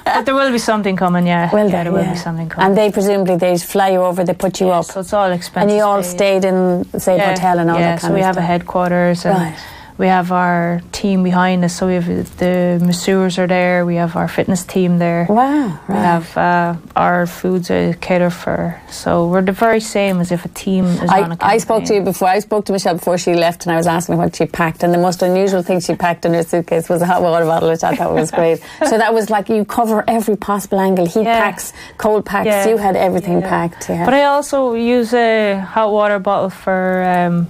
[0.05, 1.26] but there will be something coming.
[1.28, 2.14] Yeah, Well, yeah, there, will yeah.
[2.14, 2.66] be something coming.
[2.66, 5.70] And they presumably they fly you over, they put you up, so it's all expensive.
[5.70, 6.57] and you all stayed in
[6.93, 8.09] Yeah, hotel and all yeah, that kind of thing.
[8.09, 9.57] so we have a headquarters and Right.
[9.98, 11.76] We have our team behind us.
[11.78, 13.86] So we have the masseurs are there.
[13.86, 15.28] We have our fitness team there.
[15.30, 18.80] Wow, We have uh, our foods are catered for.
[18.89, 21.84] So we're the very same as if a team is on I, a I spoke
[21.86, 22.28] to you before.
[22.28, 24.84] I spoke to Michelle before she left, and I was asking what she packed.
[24.84, 27.70] And the most unusual thing she packed in her suitcase was a hot water bottle,
[27.70, 28.62] which I thought was great.
[28.88, 31.39] so that was like you cover every possible angle: heat Yeah.
[31.39, 32.48] packs, cold packs.
[32.48, 32.68] Yeah.
[32.68, 33.50] You had everything Yeah.
[33.50, 33.89] packed.
[33.89, 34.06] Yeah.
[34.06, 37.48] But I also use a hot water bottle for, um,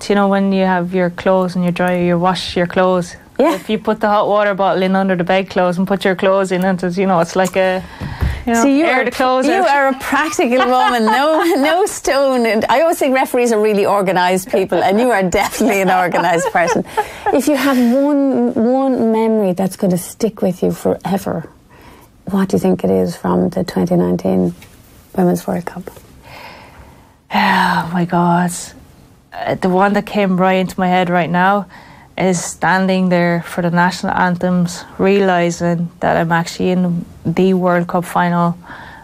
[0.00, 3.16] do you know, when you have your clothes and you dry, you wash your clothes.
[3.38, 3.54] Yeah.
[3.54, 6.52] If you put the hot water bottle in under the bedclothes and put your clothes
[6.52, 7.82] in it, it's, you know, it's like a,
[8.46, 11.04] you know, So you air are, the clothes you are a practical woman.
[11.06, 12.46] No, no stone.
[12.46, 16.50] And I always think referees are really organised people, and you are definitely an organised
[16.52, 16.84] person.
[17.32, 21.48] If you have one one memory that's going to stick with you forever,
[22.26, 24.54] what do you think it is from the 2019
[25.16, 25.90] Women's World Cup?
[27.36, 28.52] Oh my God.
[29.34, 31.66] Uh, the one that came right into my head right now
[32.16, 38.04] is standing there for the national anthems, realizing that I'm actually in the World Cup
[38.04, 38.56] final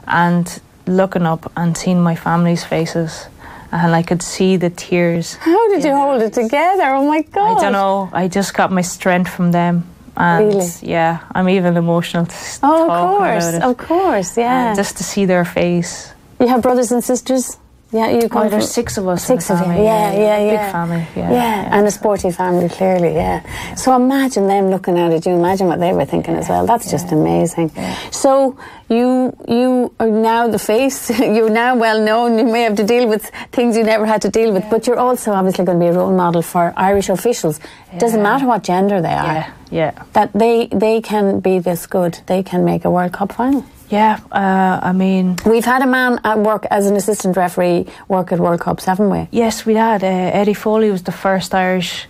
[0.06, 3.26] and looking up and seeing my family's faces.
[3.72, 5.34] And I could see the tears.
[5.34, 6.94] How did you hold it together?
[6.94, 7.58] Oh my God!
[7.58, 8.10] I don't know.
[8.12, 9.84] I just got my strength from them.
[10.16, 10.68] And Really?
[10.82, 12.26] yeah, I'm even emotional.
[12.26, 14.68] To Oh, of course, of course, yeah.
[14.68, 16.12] And just to see their face.
[16.40, 17.58] you have brothers and sisters?
[17.92, 19.24] Yeah, you come Oh, there's six of us.
[19.24, 20.50] Six in of you, yeah, yeah, yeah.
[20.50, 21.06] Big family.
[21.16, 23.42] Yeah, Yeah, and a sporty family, clearly, yeah.
[23.74, 25.26] So imagine them looking at it.
[25.26, 26.66] You imagine what they were thinking as well.
[26.66, 27.72] That's just amazing.
[28.12, 28.56] So
[28.88, 31.10] you you are now the face.
[31.36, 32.38] You're now well known.
[32.38, 34.98] You may have to deal with things you never had to deal with, but you're
[35.08, 37.58] also obviously going to be a role model for Irish officials.
[37.98, 39.34] Doesn't matter what gender they are.
[39.34, 40.04] yeah, yeah.
[40.12, 42.20] That they they can be this good.
[42.26, 43.64] They can make a World Cup final.
[43.90, 48.32] Yeah, uh, I mean, We've had a man at work as an assistant referee work
[48.32, 49.28] at World Cups, haven't we?
[49.32, 50.02] yes, we had.
[50.04, 50.06] Uh,
[50.40, 52.06] Eddie Foley was the first Irish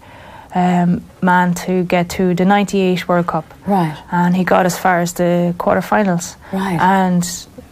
[0.55, 3.45] um, man to get to the 98 World Cup.
[3.67, 3.97] Right.
[4.13, 6.37] And he got as far as the quarterfinals.
[6.53, 6.79] Right.
[6.81, 7.25] And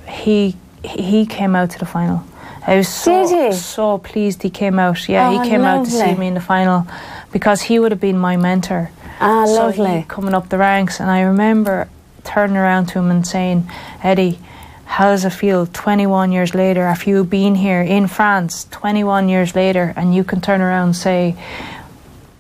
[0.09, 2.23] he he came out to the final.
[2.67, 5.09] I was so, so pleased he came out.
[5.09, 6.87] Yeah, Oh, he came out to see me in the final
[7.33, 8.91] because he would have been my mentor.
[9.21, 10.05] Ah, so lovely.
[10.09, 11.89] Coming up the ranks, and I remember
[12.25, 13.71] turning around to him and saying,
[14.03, 14.39] Eddie,
[14.85, 19.55] how does it feel 21 years later after you've been here in France 21 years
[19.55, 21.37] later and you can turn around and say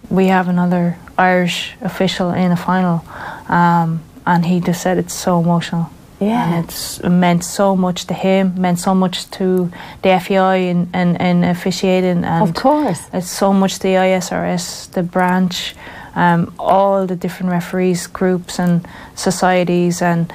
[0.08, 3.04] we have another Irish official in a final
[3.48, 6.42] um, and he just said it's so emotional Yeah.
[6.56, 9.70] and it's it meant so much to him meant so much to
[10.02, 13.02] the FAI and, and, and officiating and Of course.
[13.12, 15.74] it's so much to the ISRS, the branch,
[16.14, 20.32] um, all the different referees groups and societies, and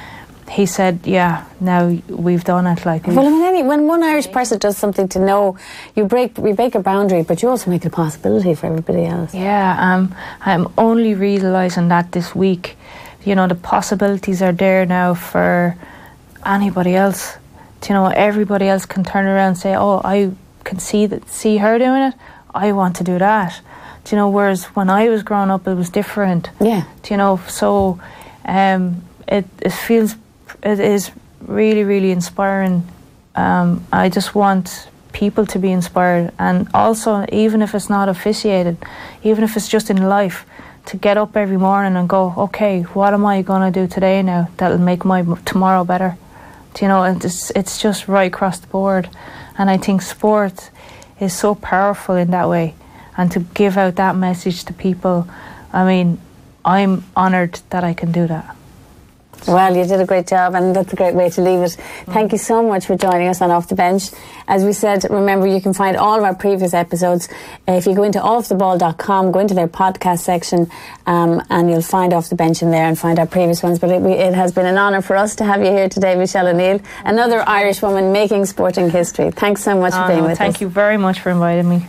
[0.52, 2.86] he said, "Yeah, now we've done it.
[2.86, 5.58] Like, Well, I mean, any, when one Irish person does something to know,
[5.96, 9.06] you break you break a boundary, but you also make it a possibility for everybody
[9.06, 9.34] else.
[9.34, 10.14] yeah, um,
[10.46, 12.76] I'm only realizing that this week.
[13.26, 15.78] You know, the possibilities are there now for
[16.46, 17.38] anybody else.
[17.88, 20.32] You know, everybody else can turn around and say, "Oh, I
[20.66, 22.14] can see that, see her doing it.
[22.54, 23.62] I want to do that."
[24.04, 24.30] Do you know?
[24.30, 26.50] Whereas when I was growing up, it was different.
[26.60, 26.84] Yeah.
[27.04, 28.00] Do you know so
[28.46, 30.16] um, it, it feels
[30.62, 32.84] it is really really inspiring
[33.36, 38.78] um, i just want people to be inspired and also even if it's not officiated
[39.24, 40.46] even if it's just in life
[40.86, 44.22] to get up every morning and go okay what am i going to do today
[44.22, 46.18] now that'll make my tomorrow better
[46.74, 49.10] do you know and it's, it's just right across the board
[49.58, 50.70] and i think sport
[51.20, 52.74] is so powerful in that way
[53.18, 55.28] and to give out that message to people
[55.72, 56.18] i mean
[56.66, 58.56] i'm honored that i can do that
[59.46, 61.74] Well, you did a great job, and that's a great way to leave it.
[62.16, 64.04] Thank you so much for joining us on Off the Bench.
[64.48, 67.28] As we said, remember you can find all of our previous episodes.
[67.68, 70.70] If you go into offtheball.com, go into their podcast section,
[71.06, 73.80] um, and you'll find Off the Bench in there and find our previous ones.
[73.80, 76.16] But it, we, it has been an honour for us to have you here today,
[76.16, 79.32] Michelle O'Neill, another Irish woman making sporting history.
[79.32, 80.60] Thanks so much for Oh, being no, with thank us.
[80.60, 81.86] Thank you very much for inviting me